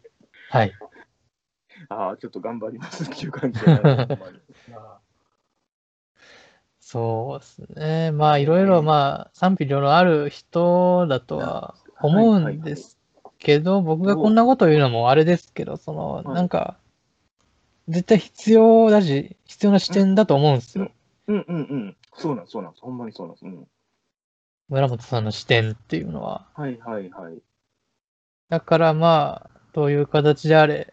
[0.51, 0.73] はい。
[1.89, 4.41] ああ、ちょっと頑張りますっていう感じじゃないほんまに
[4.75, 4.99] あ
[6.81, 8.13] そうですね。
[8.13, 12.96] まあ、いろいろ、まあ、賛否両論ある人だとは思うんです
[13.39, 16.77] けど、僕がこんなこと言うのもあれですけど、その、はいなんか、
[17.89, 20.91] 絶対必要だし、必要な視点だと思うんですよ。
[21.29, 21.97] うんうんうん。
[22.15, 22.73] そうなんそうなん。
[22.73, 23.45] ほんまにそうなんです。
[23.45, 23.67] うん。
[24.69, 26.47] 村本さんの視点っていうのは。
[26.55, 27.39] はいはいはい。
[28.49, 30.93] だからまあ、どういう形であれ、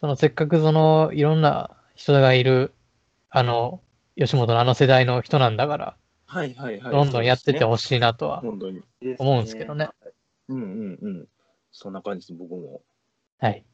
[0.00, 2.72] そのせっかくそのいろんな人がいる、
[3.28, 3.82] あの、
[4.16, 5.96] 吉本のあの世代の人なんだから、
[6.26, 6.92] はいはいはい。
[6.92, 8.82] どんどんやってってほほしいなとは本当に。
[9.18, 9.88] 思うんですけどね。
[10.50, 11.28] うんうんうん。
[11.72, 12.82] そんな感じです、僕も。
[13.38, 13.64] はい。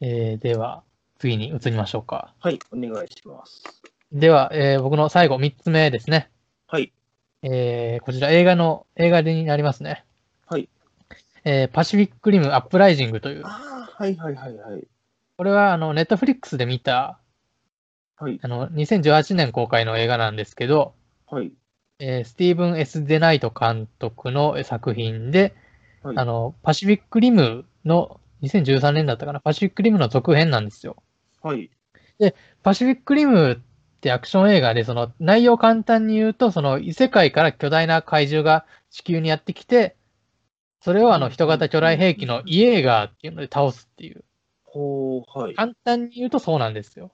[0.00, 0.84] えー、では、
[1.18, 2.34] 次に移りましょうか。
[2.38, 3.64] はい、お願いします。
[4.12, 6.30] では、えー僕の最後、3つ目ですね。
[6.66, 6.92] はい。
[7.42, 10.04] えーこちら映画の、映画になりますね。
[10.46, 10.68] はい。
[11.44, 14.86] えーパシフィックリムアップライジングという、ああ、はいはいはいはい。
[15.36, 17.18] これはあの、ネットフリックスで見た、
[18.16, 20.94] はいあの、2018年公開の映画なんですけど、
[21.26, 21.52] はい。
[22.00, 25.54] えースティーブン・エス・デナイト監督のえー作品で、
[26.02, 31.02] はいあの、パシフィックリムの、2013年だったかな、パシフィックリムの続編なんですよ。
[31.42, 31.70] はい。
[32.62, 39.96] パシフィックリムってアクション映画で、その内容を簡単に言うと、その異世界から巨大な怪獣が地球にやってきて、
[40.80, 44.24] それをあの人型巨大兵器のイエーガーっていうので倒すっていう。
[44.62, 45.54] ほう、はい。
[45.56, 47.10] 簡単に言うとそうなんですよ。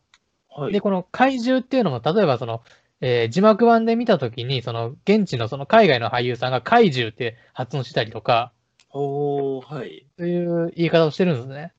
[0.54, 0.72] はい。
[0.74, 2.62] で、この怪獣っていうのも、例えばその、
[3.00, 8.52] えー字幕版で見たときに、その現地のその海外の俳優さんが怪獣って発音したりとか、
[8.88, 10.06] ほう、はい。
[10.18, 11.72] そういう言い方をしてるんですね。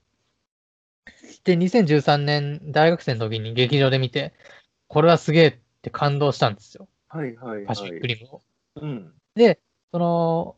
[1.44, 4.34] で、2013年、大学生の時に劇場で見て、
[4.88, 6.88] これはすげえって感動したんですよ。
[7.08, 7.66] はいはいはい。
[7.66, 8.42] パシフィックリムを。
[8.76, 9.14] うん。
[9.36, 9.60] で、
[9.92, 10.56] その、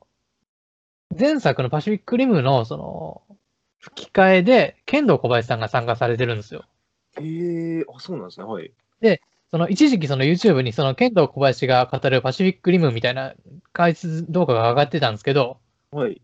[1.18, 3.22] 前作のパシフィックリムの、その、
[3.80, 6.66] 吹き替えで、剣道小林さんが参加されてるんですよ。
[7.20, 8.46] ええあ、そうなんですね。
[8.46, 8.72] はい。
[9.52, 13.34] その、一時期その YouTube にその剣道小林が語るパシフィックリムみたいな
[13.74, 15.60] 解説動画が上がってたんですけど、
[15.92, 16.22] はい。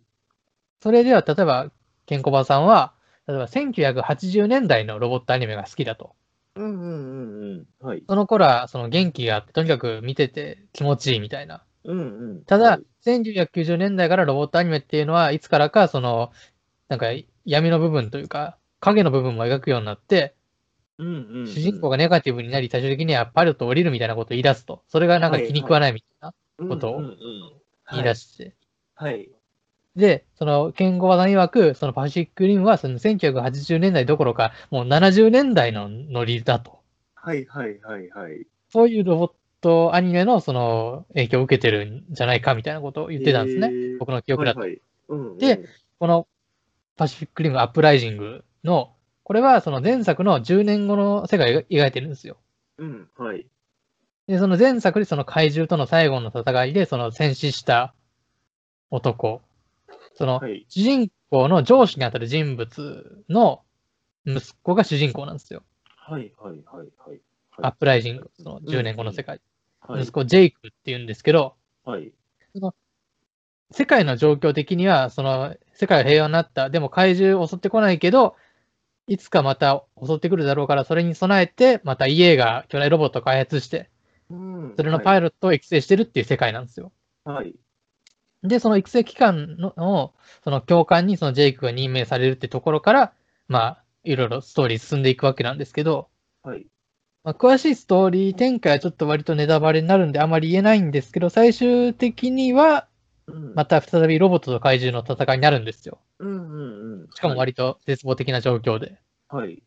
[0.82, 1.72] それでは、例えば、
[2.06, 2.94] ケンコバさんは、
[3.28, 6.16] 例えば1980年代のロボットアニメが好きだと。
[6.56, 7.86] うんうんうんうん。
[7.86, 8.04] はい。
[8.08, 11.64] その頃は、その元気があって、とにかく見てて気持ちいいみたいな。
[11.86, 12.46] うんうん。
[12.46, 16.32] ただはい、1990年代からロボットアニメっていうのは、いつからか、その、
[16.90, 17.08] なんか
[17.46, 20.36] 闇の部分というか、影の部分も描くようになって、
[21.00, 24.84] うんうんうん、主人公がネガティブになり、最終的にはパリオット降りるみたいなことを言い出すと。
[24.88, 27.02] それがなんか気に食わないみたいなことを
[27.92, 28.56] 言い出して。
[28.96, 29.30] はい。
[29.96, 36.80] で、その、ケンゴバさん曰く、そのパシフィックリムは、その1980年代どころか、もう70年代のノリだと。
[37.16, 38.46] はいはいはいはい。
[38.70, 39.32] そういうロボッ
[39.62, 43.68] トアニメのその影響を受けてるんじゃないかみたいなことを言ってたんですね。
[43.68, 44.60] へー僕の記憶だと。
[44.60, 45.66] はいはいうんうん、で
[46.00, 46.28] この
[46.98, 52.38] パシフィックリムアップライジングの、これはその前作の10年後の世界を描いてるんですよ。
[52.78, 53.48] うん、はい。
[54.28, 57.94] で、その前作でその怪獣との最後の戦いで、その戦死した
[58.90, 59.42] 男、
[60.16, 60.66] そのはい。
[60.70, 63.62] 主人公の上司にあたる人物の
[64.26, 65.64] 息子が主人公なんですよ。
[65.86, 67.22] はいはいはいはい。
[67.62, 69.38] アップライジング、その10年後の世界。
[69.38, 69.44] はい
[70.02, 72.14] 息子ジェイクって言うんですけど、はい。
[73.72, 78.38] 世界の状況的には、その世界が平和になった、でも怪獣襲ってこないけど、
[79.08, 83.90] いつかまた襲ってくるだろうから、それに備えて、また EA が巨大ロボットを開発して、
[84.30, 86.92] うんそれのパイロットを育成してるっていう世界なんですよ。
[87.26, 87.54] はい。
[88.44, 93.14] で、その育成機関の、のその教官にそのジェイクが任命されるってところから、
[93.48, 96.10] まあ、いろいろストーリー進んでいくわけなんですけど、
[96.42, 96.66] はい。
[97.24, 102.93] まあ、詳しいストーリー展開はちょっと割とネタバレになるんであまり言えないんですけど、最終的には、うん
[103.56, 106.00] また再びロボットと怪獣の戦いになるんですよ。
[106.20, 107.08] うんうんうん。
[107.14, 108.98] しかも割と絶望的な状況で。
[109.30, 109.64] はい。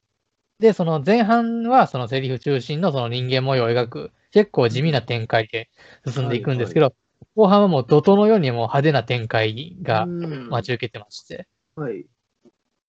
[0.59, 5.69] で、その前半はそのセリフ中心のその人間模様を描く結構地味な展開で
[6.07, 6.95] 進んでいくんですけど、
[7.35, 11.47] 後半はもう怒涛のようにもう派手な展開がうん待ち受けてまして、
[11.77, 12.07] はい。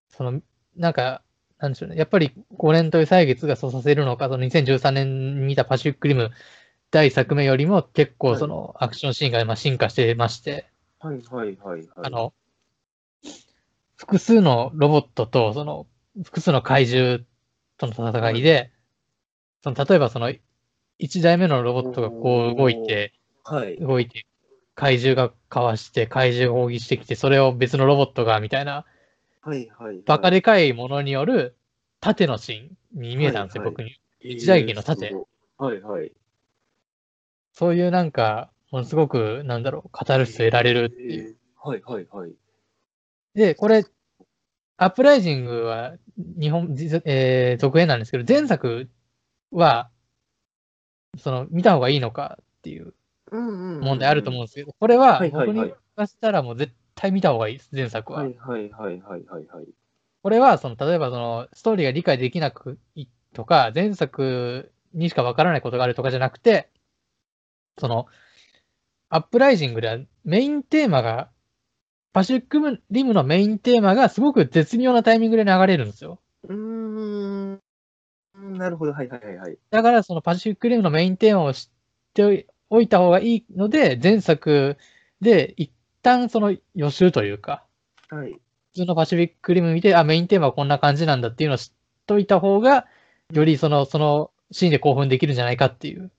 [0.10, 0.42] その、
[0.76, 1.22] なんか、
[1.60, 1.98] なんでしょうね。
[1.98, 6.32] やっぱり5年という歳月がそうさせるのか、その2013年に見たパシフィックリム
[6.92, 10.68] 第1作目よりも結構そのアクションシーンがまあ進化してまして、
[11.00, 11.88] はいはいはいはい。
[11.96, 12.34] あの、
[13.96, 15.88] 複数のロボットと、その、
[16.24, 17.24] 複数の怪獣
[17.78, 18.72] との戦いで、
[19.64, 20.32] その、例えばその、
[21.00, 23.14] 1台目のロボットがこう動いて、
[23.44, 23.78] はい。
[23.78, 24.26] 動いて、
[24.74, 28.86] 怪獣がかわして、怪獣が砲撃してきて、それを別のロボットが、みたいな、
[29.42, 30.02] はいはい。
[30.06, 31.56] バカでかいものによる
[32.00, 34.00] 縦のシーンに見えたんですよ、はいはい僕に。
[34.20, 35.14] 一一大劇の盾。
[35.58, 36.12] はいはい。
[37.58, 41.30] そういうなんか、ものすごく、なんだろう、カタルシ得られるっていう。
[41.30, 41.68] えー。
[41.68, 42.32] はいはいはい。
[43.34, 43.84] で、これ、
[44.78, 45.96] アップライジングは
[46.40, 48.92] 日本、じえー続編なんですけど、前作
[49.50, 49.90] は、
[51.18, 52.94] その、見た方がいいのかっていう
[53.32, 53.80] うんうん。
[53.80, 58.20] 問題あると思うんですけど、これははいはいはい僕に言わせたらもう絶対見た方がいいです、前作は。
[58.20, 59.68] はいはいはいはいはいはい。
[60.22, 66.70] これは、その、例えばその、ストーリーが理解できなくいとか、前作にしかわからないことがあるとかじゃなくて、
[67.78, 68.08] その、
[69.10, 71.30] アップライジングではメインテーマが、
[72.14, 76.20] パシフィックリムのメインテーマがすごく絶妙なタイミングで流れるんですよ。
[76.48, 77.62] うーん。
[78.58, 78.94] なるほど。
[78.94, 79.58] はいはいはいはい。
[79.70, 81.70] だから、そのパシフィックリムのメインテーマを知っ
[82.14, 84.78] ておいた方がいいので、前作
[85.22, 85.72] で一
[86.02, 87.64] 旦その予習というか、
[88.10, 88.34] はい。
[88.74, 91.72] 普通のパシフィックリム見て、あ、メインテーマはこんな感じなんだっていうのを知っ
[92.06, 92.86] といた方が、
[93.34, 96.12] よりその、そのシーンで興奮できるんじゃないかっていう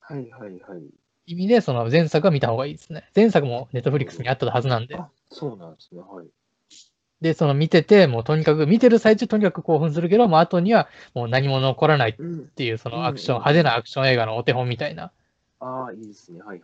[0.00, 0.82] はいはいはい。
[1.26, 3.08] 意味で、その前作は見た方がいいですね。
[3.14, 4.96] 前作もネットフリックスにあったはずなんで。
[4.96, 6.00] あ、そうなんですね。
[6.00, 6.26] はい。
[7.20, 12.48] で、その見てて、もうとにかく、見てる最中とにかく興奮するけど、もう後にはもう何も残らないっうん。
[12.48, 15.12] ていう、そのアクション、うん派手なアクション映画のお手本みたいな。
[15.60, 16.42] ああ、いいですね。
[16.42, 16.62] はい。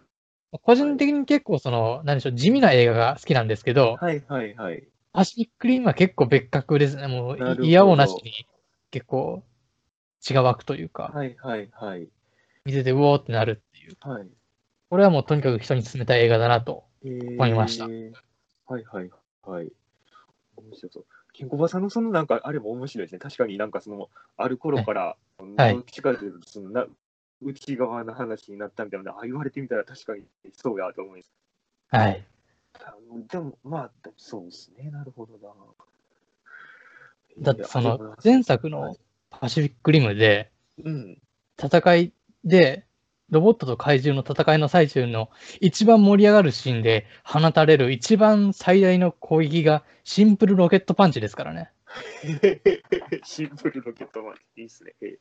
[0.62, 4.82] 個人的に結構その、何でしょう、地味な映画が好きなんですけど、はいはいはい。
[5.12, 7.06] パシフィックリムは結構別格ですね。
[7.06, 8.32] もう、嫌おうなしに
[8.90, 9.42] 結構
[10.20, 12.08] 血が湧くというか、はいはいはい。
[12.64, 13.96] 見ててうおーってなるっていう。
[14.00, 14.26] はい。
[14.90, 16.84] これはもうとにかく人に勧めたい映画だなと。
[17.04, 17.90] えー思いましたは
[18.80, 19.10] いはい
[19.42, 19.72] はい。
[20.56, 21.06] 面白そう。
[21.32, 23.18] ケンコバさんのそのなんかあれも面白いですね。
[23.18, 25.16] 確かになんかその、ある頃から、
[25.56, 26.86] はいどっちかというとそのな
[27.40, 31.30] 内側の話になったみたいな、あ、言われてみたら確かにそうやと思います。
[31.90, 32.26] はい。
[33.30, 34.90] でも、まあ、そうですね。
[34.90, 35.48] なるほどな。
[37.28, 38.96] へだってその前作の
[39.30, 40.50] パシフィックリムで
[40.84, 41.18] うん。
[41.62, 42.12] 戦い
[42.44, 42.87] で、
[43.30, 51.70] ロボットと怪獣の戦いの最中の一番盛り上がるシーンで放たれる一番最大の攻撃がシンプルロケットパンチですからね。
[53.24, 54.94] シンプルロケットマンいいっすね。
[55.02, 55.18] え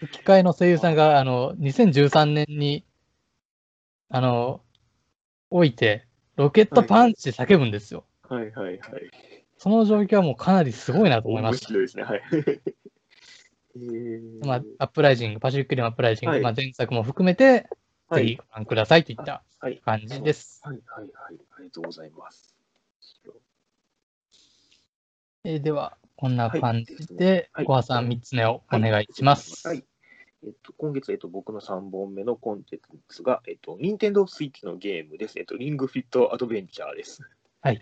[0.00, 2.84] 吹き替えの声優さんが、あの、2013年に、
[4.10, 4.60] あの、
[5.50, 6.06] 置いて、
[6.36, 8.04] ロケットパンチで叫ぶんですよ。
[8.28, 9.10] はいはいはい。
[9.56, 11.68] その状況はもうかなりすごいなと思いました。
[11.68, 12.02] 面白いですね。
[12.02, 12.22] はい。
[13.76, 17.44] えーまあ、アップライジング、パシフィックリムアップライジング、はいまあ、前作も含めて、
[18.08, 19.82] はいぜひご覧くださいといったはい。
[19.84, 20.60] 感じです。
[20.62, 21.10] はいはいはい。
[21.56, 22.54] ありがとうございます。
[25.42, 29.66] えーでは、こんな感じはいで、はい小川さん3つ目をお願いします。
[29.66, 29.84] はい。
[30.44, 35.38] えっと、今月、えっと、僕の3本目のコンテンツが、えっと、任天堂スイッチのゲームです。
[35.38, 37.22] えっと、リングフィットアドベンチャーです。
[37.60, 37.80] はい。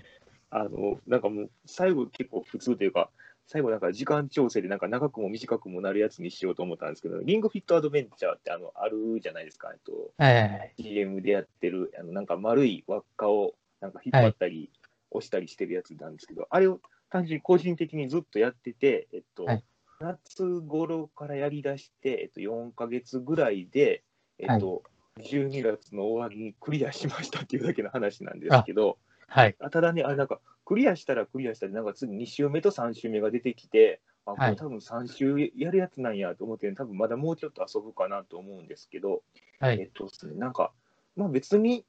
[0.51, 3.11] あの、なんかもう、最後結構普通というか、
[3.47, 9.71] 最後なんか時間調整でなんか長くも短くもなるやつにしようと思ったんですけど、リングフィットアドベンチャーってあの、あるじゃないですか。
[9.73, 10.75] えっと、はいはいはい。
[10.79, 14.71] GM でやってる、あのなんか丸い輪っかをなんか引っ張ったり、
[15.11, 16.81] 押したりしてるやつなんですけど、あれを
[17.11, 19.65] 単純に個人的にずっとやってて、えっと、はい
[20.01, 24.03] 夏頃からやりだして、えっと、4ヶ月ぐらいで、
[24.39, 24.83] えっと、
[25.21, 28.99] 12月の終わりにクリアしましたっていうだけの話なんですけど、
[29.29, 29.57] はい。
[29.61, 39.23] あただね、あれなんか、クリアしたらクリアしたら、なんか次2週目と3週目が出てきて、あ、こはいれ多分3週やるやつなんやと思って、多分まだもうちょっと遊ぶかなと思うんですけど、
[39.61, 39.81] はい。
[39.81, 40.73] えっとですね、なんか、
[41.17, 41.85] まあ別に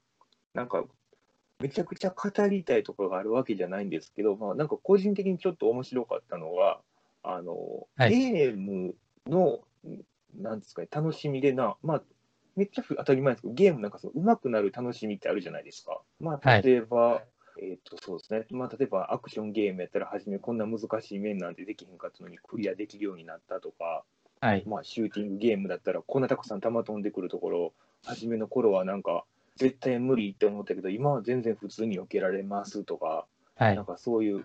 [0.54, 0.84] なんか、
[1.58, 6.80] めちゃくちゃ語りたいところがあるわけじゃないんですけど、まあなんか個人的にちょっと面白かったのは、
[7.22, 8.94] あの、はいゲーム
[9.26, 9.60] の、
[10.34, 12.02] なんですかね、楽しみでな、まあ、
[12.56, 16.00] めっちゃ当たり前ですけど、ゲームなんかその上手くなる楽しみってあるじゃないですか。
[16.20, 17.22] まあ、はい例えば、
[17.60, 18.46] えっと、そうですね。
[18.50, 24.04] まあ、例えばアクションゲームやったら、初めこんな難しい面なんてできへんかったのにクリアできるようになったとか、
[24.40, 24.64] はい。
[24.66, 27.72] まあ、シューティングゲームだったら、こんなたくさん弾飛んでくるところ、
[28.04, 29.24] 初めの頃はなんか、
[29.56, 33.84] 絶対無理って思ったけど、今は全然普通に避けられますとか、はいなん。
[33.86, 34.44] かそういう、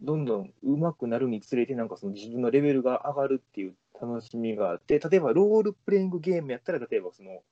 [0.00, 7.42] どんどん上手くなるにつれて、なんかその自分のレベルが上がるっていう楽しみがあって、例えばロールプレイングゲームやったら、例えばその、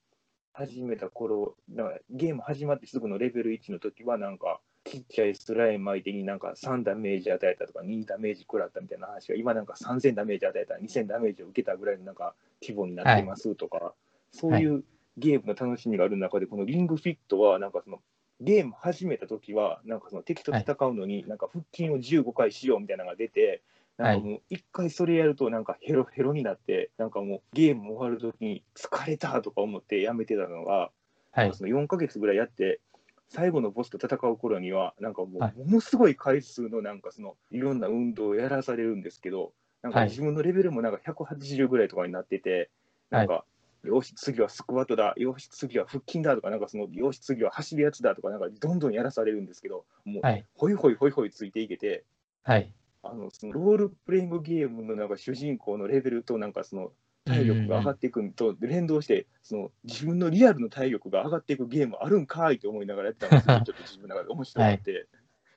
[0.53, 13.95] 始めた頃、なんかゲーム始まってすぐのレベル1の時は、なんか、ちっちゃいスライム相手になんか3ダメージ与えたとか2ダメージ食らったみたいな話が、今なんか3000ダメージ与えた、2000ダメージを受けたぐらいのなんか規模になってますとか、
[14.31, 14.85] そういう
[15.17, 18.03] ゲームの楽しみがある中で、このリングフィットは、なんかその、
[18.41, 23.63] ゲーム始めた時は、なんかその敵と戦うのに、なんか腹筋を15回しようみたいなのが出て、
[23.97, 30.91] なんかもう一回それやると、なんかヘロヘロになって、なんかもうゲーム終わる時に疲れたとか思ってやめてたのが、
[31.33, 31.55] はい。
[31.55, 32.81] その4ヶ月ぐらいやって、
[33.29, 42.71] 最後のボスと戦う頃には、なんかもはうものすごい回数のなんかそのいろんな運動をやらされるんですけど、なんかはい自分のレベルもなんか180ぐらいとかになってて、
[43.11, 43.45] なんか、
[43.85, 50.45] よし、次はスクワットだ、よし、次は腹筋だとか、なんかその、よし、次は走るやつだとか、なんかどんどんやらされるんですけど、もう、はい。
[50.55, 52.05] ほいほいほいほいついていけて、
[52.45, 52.73] はい。
[53.05, 56.93] あのそのロールプレイングゲームのなんか主人公のレベルとなんかその
[57.27, 65.07] 体力が上がっていくのと連動してその自分のリアルの体力が上がっていくゲームあるんかいと思いながらやってたんですけどちょっと自分の中で面白くて、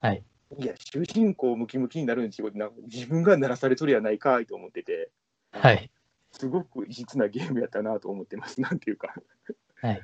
[0.01, 0.23] はい。
[0.57, 5.09] い、や主人公ムキムキになるに仕事なんか自分がならされとるやないかいと思ってて
[5.51, 5.89] はい。
[6.31, 9.13] すごく異質なゲームやったなと思ってます なんていうか
[9.81, 10.01] はい。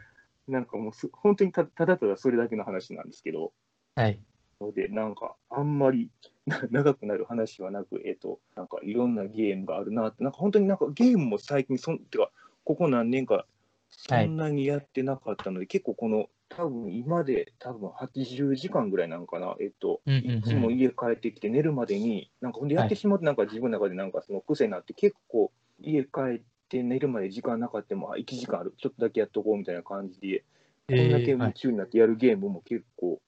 [0.47, 3.53] なんかもうす本当にたただただそれだけの話なんですけど
[3.95, 4.19] はい。
[4.63, 6.31] ので、なんか、あんまりな
[6.71, 12.31] 長くなる話はなく、えっ、と、なんかいろんなゲームがあるなって、なんか本当になんかゲームも最近そん、てか、
[12.65, 13.45] ここ何年か、
[13.89, 20.37] そんなにやってなかったので、結構この、多分今で多分80時間ぐらいなのかな、えっ、と、うんうんうん。
[20.39, 30.43] いつも家帰ってきて寝るまでに、なんかほんでやってしまって、なんか自分の中でなんかその癖になって、結構家帰って寝るまで時間なかったも、あ1時間ある、ちょっとだけやっとこうみたいな感じで、
[30.89, 31.31] こんだけ。
[31.31, 33.21] 夢中になってやるゲームも結構、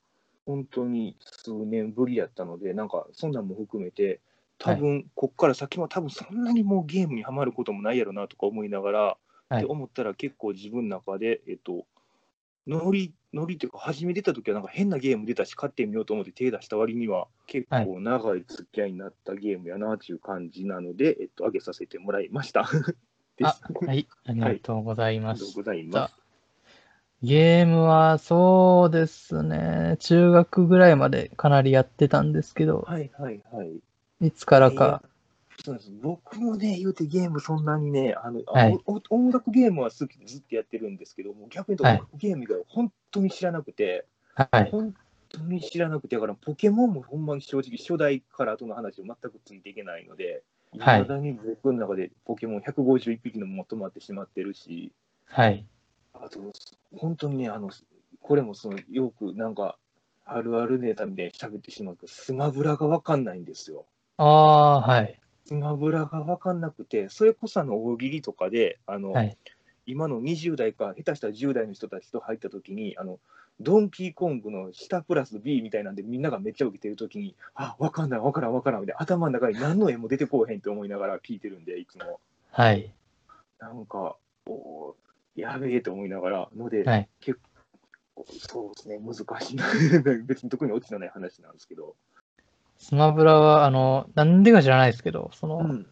[0.46, 4.20] 本当に数年ぶりやったので、なんかそんなんも含めて、
[4.58, 9.18] 多分こっから先も多分そんなにもうゲームにはまることもないやろなとか思いながら、はい
[9.54, 11.86] って思ったら結構自分の中で、えっと、
[12.68, 22.62] ノリ、ノリっていうか、初め出た時はなんか変なゲーム出たし、買ってみようと思って手出した割には、結構長い付き合いになったゲームやなっていう感じなので、えっと、上げさせてもらいました。
[22.62, 22.66] あ
[23.86, 24.08] はい。
[24.26, 25.56] ありがとうございありがとうます。
[25.56, 26.25] ございます。
[27.24, 29.98] ゲームはそうですね。
[30.00, 33.82] 中学ぐらいまでかなりやってたんですけど、はいはいはい。
[34.22, 35.02] いつからか。
[35.64, 44.06] そうです僕もね、言うてゲームそんなにね、あの、あはいお音楽ゲームは好きでずっとやってるんですけども、逆に言うとゲーム以外は本当に知らなくて、
[44.36, 44.70] はい。
[44.70, 44.94] 本
[45.30, 50.44] 当に知らなくて、だからポケモンもほんまに正直、初代から後の話を全くついていけないので、
[50.74, 54.92] いはいまだに僕の中でポケモン151匹のまま止まってしまってるし、
[55.26, 55.66] はい。
[56.22, 56.40] あと、
[56.96, 57.70] 本当にね、あの、
[58.22, 59.78] これもそのよくなんか、
[60.26, 63.86] あるあるネタで喋ってしまうけど、スマブラがわかんないんですよ。
[64.18, 65.20] ああ、はい。
[65.46, 69.38] スマブラがわかんなくて、それこそあの大喜利とかで、あの、はい
[69.88, 73.20] 今の20代か、下手したら10代の人たちと入ったときに、あの、
[73.60, 82.20] ドンキーコングの下プラス B みたいなんで、みんながめっちゃ受けてるときに、あ、わかんない、わからん、わからん、みたいな、頭の中に何の絵も出てこうへんって思いながら聞いてるんで、いつも。
[82.52, 82.92] はい。
[83.60, 85.05] なんか、おー
[85.36, 87.40] やべえと思いながら、ので、はい結
[88.16, 89.66] 構、そうですね、難しいな。
[90.26, 91.96] 別に特にオチのない話なんですけど。
[92.78, 95.88] スマブラは、あの、なんでか知らないですけど、その、うん。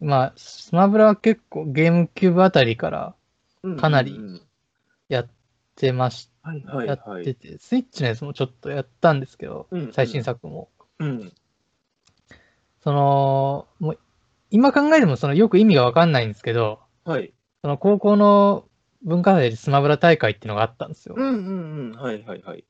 [0.00, 3.14] まあ、スマブラは結構ゲームキューブあたりから
[3.62, 4.42] うんかなりうんうん
[5.08, 5.28] やっ
[5.76, 7.22] てまし、はいはいやはい。
[7.22, 10.70] ってて、スイッチのやつもちょっとやったんですけど、うん最新作も。
[10.98, 11.32] うん。
[12.82, 13.98] その、もう、
[14.50, 17.32] 今考えてもそのよく意味がわかんないんですけど、はい。
[17.64, 18.68] その高校の
[19.04, 21.14] 文化祭でスマブラ大会っていうのがあったんですよ。
[21.16, 21.96] うんうんうん。
[21.96, 22.64] はいはいはい。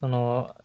[0.00, 0.56] その、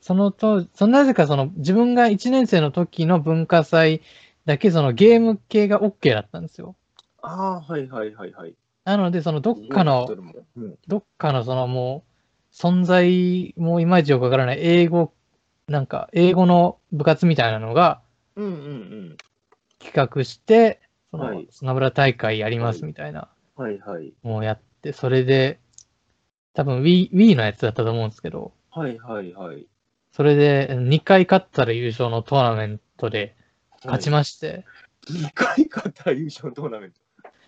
[0.00, 4.00] そのと、そのなぜかその自分が1年生の時の文化祭
[4.46, 6.74] だけそのゲーム系が OK だったんですよ。
[7.20, 8.54] ああ、はいはいはいはい。
[8.86, 10.08] なので、そのどっかの
[10.56, 10.78] うん。
[10.88, 12.04] どっかのそのも
[12.50, 15.12] う、存在もいまいちよくわからない英語、
[15.68, 18.00] なんか英語の部活みたいなのが
[18.36, 19.16] うんうん
[19.78, 20.80] 企画して、
[21.12, 23.64] そのはいスマブラ大会やりますみたいな、うん。
[23.64, 24.12] はいはい。
[24.22, 25.60] もうやって、それで、
[26.54, 29.66] 多分 Wii, Wii のやつだったと思うんですけど、はいはいはい。
[30.12, 33.36] それで2回勝ったら優勝のトーナメントで
[33.84, 34.64] 勝ちまして、
[35.06, 35.12] す。
[35.12, 37.00] 2回勝った優勝トーナメント。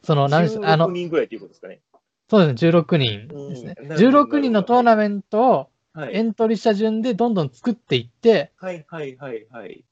[0.03, 1.81] その、何あ16の、人ぐらいっていうことですかね。
[2.29, 3.75] そうですね、16人ですね。
[3.79, 6.17] うんなるほど16人のトーナメントをはい。
[6.17, 9.85] エントリーした順でどんどん作っていって、はいはいはいはい。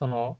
[0.00, 0.38] その、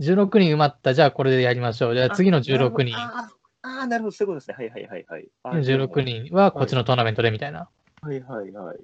[0.00, 1.94] 16人埋まった、じゃあこれでやりましょう。
[1.94, 3.30] じゃあ次の16人、あ
[3.62, 4.56] あなるほど、そういうことですね。
[4.56, 5.28] はいはいはいはい。
[5.42, 6.02] あ16。
[6.02, 7.68] 人はこっちのトーナメントでみたいな。
[8.00, 8.78] はいはいはい。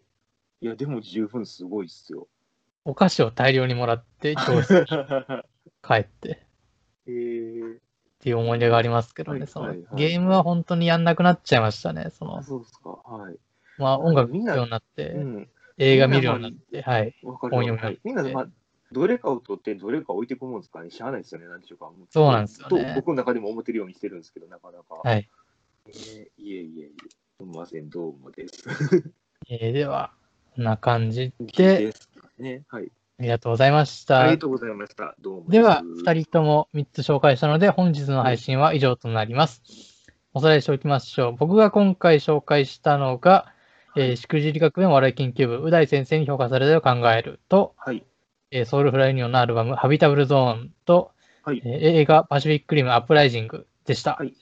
[0.61, 2.29] いや、でも十分すごいっすよ。
[2.85, 4.87] お菓子を大量にもらって、教室に
[5.83, 6.47] 帰って
[7.09, 7.79] えー、っ
[8.21, 9.41] ていう思い出がありますけどね。
[9.41, 12.11] はいそのはいはいゲームは本当にやんなくなっちゃいましたね。
[12.11, 12.91] そのあ、そうですか。
[12.91, 13.37] はい。
[13.79, 15.49] まあ音楽みんな聴くようになって、うん。
[15.79, 17.15] 映画見るようになって、はい。
[17.23, 18.01] わかる本読みはい。
[18.05, 18.49] みんな、まあ、
[18.93, 20.91] どれかを取って、どれか置いてくもんですかね？
[20.91, 21.49] しゃあないですよね。
[21.49, 21.91] なんでしょうか。
[22.11, 25.01] そうなんですよねと僕の中でも思ってるようにしてるんですけど、なかなか。
[25.03, 25.29] はい。
[25.89, 26.91] えーいえいえいえ。
[27.39, 28.65] すみません、どうもです。
[29.49, 30.13] えーでは、
[30.55, 32.09] こんな感じで、です
[32.39, 32.63] ね。
[32.69, 32.91] はい。
[33.19, 34.39] ありがとうございましたありが。
[34.39, 35.15] とうございました。
[35.21, 39.63] どうもでは、す2人とも3つ紹介したので、本日の配信は以上となります。
[40.35, 41.37] おさらいしておきましょう。
[41.37, 43.53] 僕が今回紹介したのが、
[43.97, 48.05] えーしくじり学園お笑い研究部、う大先生に評価されたと考えると、はい。
[48.51, 51.71] えーソウルフライユニオンのアルバム、ハビタブルゾーンと、はいえー
[52.01, 54.15] 映画、パシフィックリムアップライジングでした。
[54.15, 54.35] はい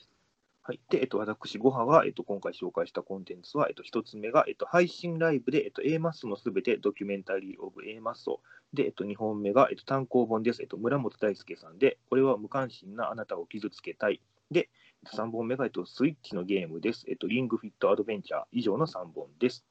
[0.67, 0.79] はい。
[0.89, 8.41] で、えっと、私、ごはが、えっと、今回紹介したコンテンツは、えっと、一つ目が、えっと、配信ライブで、えっと、A マッソのすべてドキュメンタリー・オブ・ A マッソ。
[8.73, 10.63] で、えっと、二本目が、えっと、単行本です。
[10.63, 14.21] えっと、村本大輔さんで、これは無関心なあなたを傷つけたい。
[14.49, 14.69] で、
[15.03, 17.05] えっと、三本目が、えっと、スイッチのゲームです。
[17.07, 19.63] えっと、リングフィットアドベンチャー以上の三本です。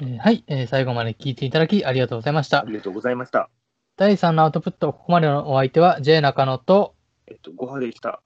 [0.00, 2.64] えーはい、えー最後まで聞いていただきありがとうございましたあ。
[2.66, 3.50] りがとうございました。
[3.96, 6.94] 第3のアウトプット、ここまでのお相手は J 中野と、
[7.26, 8.08] えっと、ごはでした。
[8.14, 8.20] あ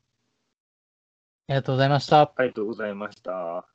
[1.49, 2.33] りがとうございました。
[2.37, 3.74] ありがとうございました。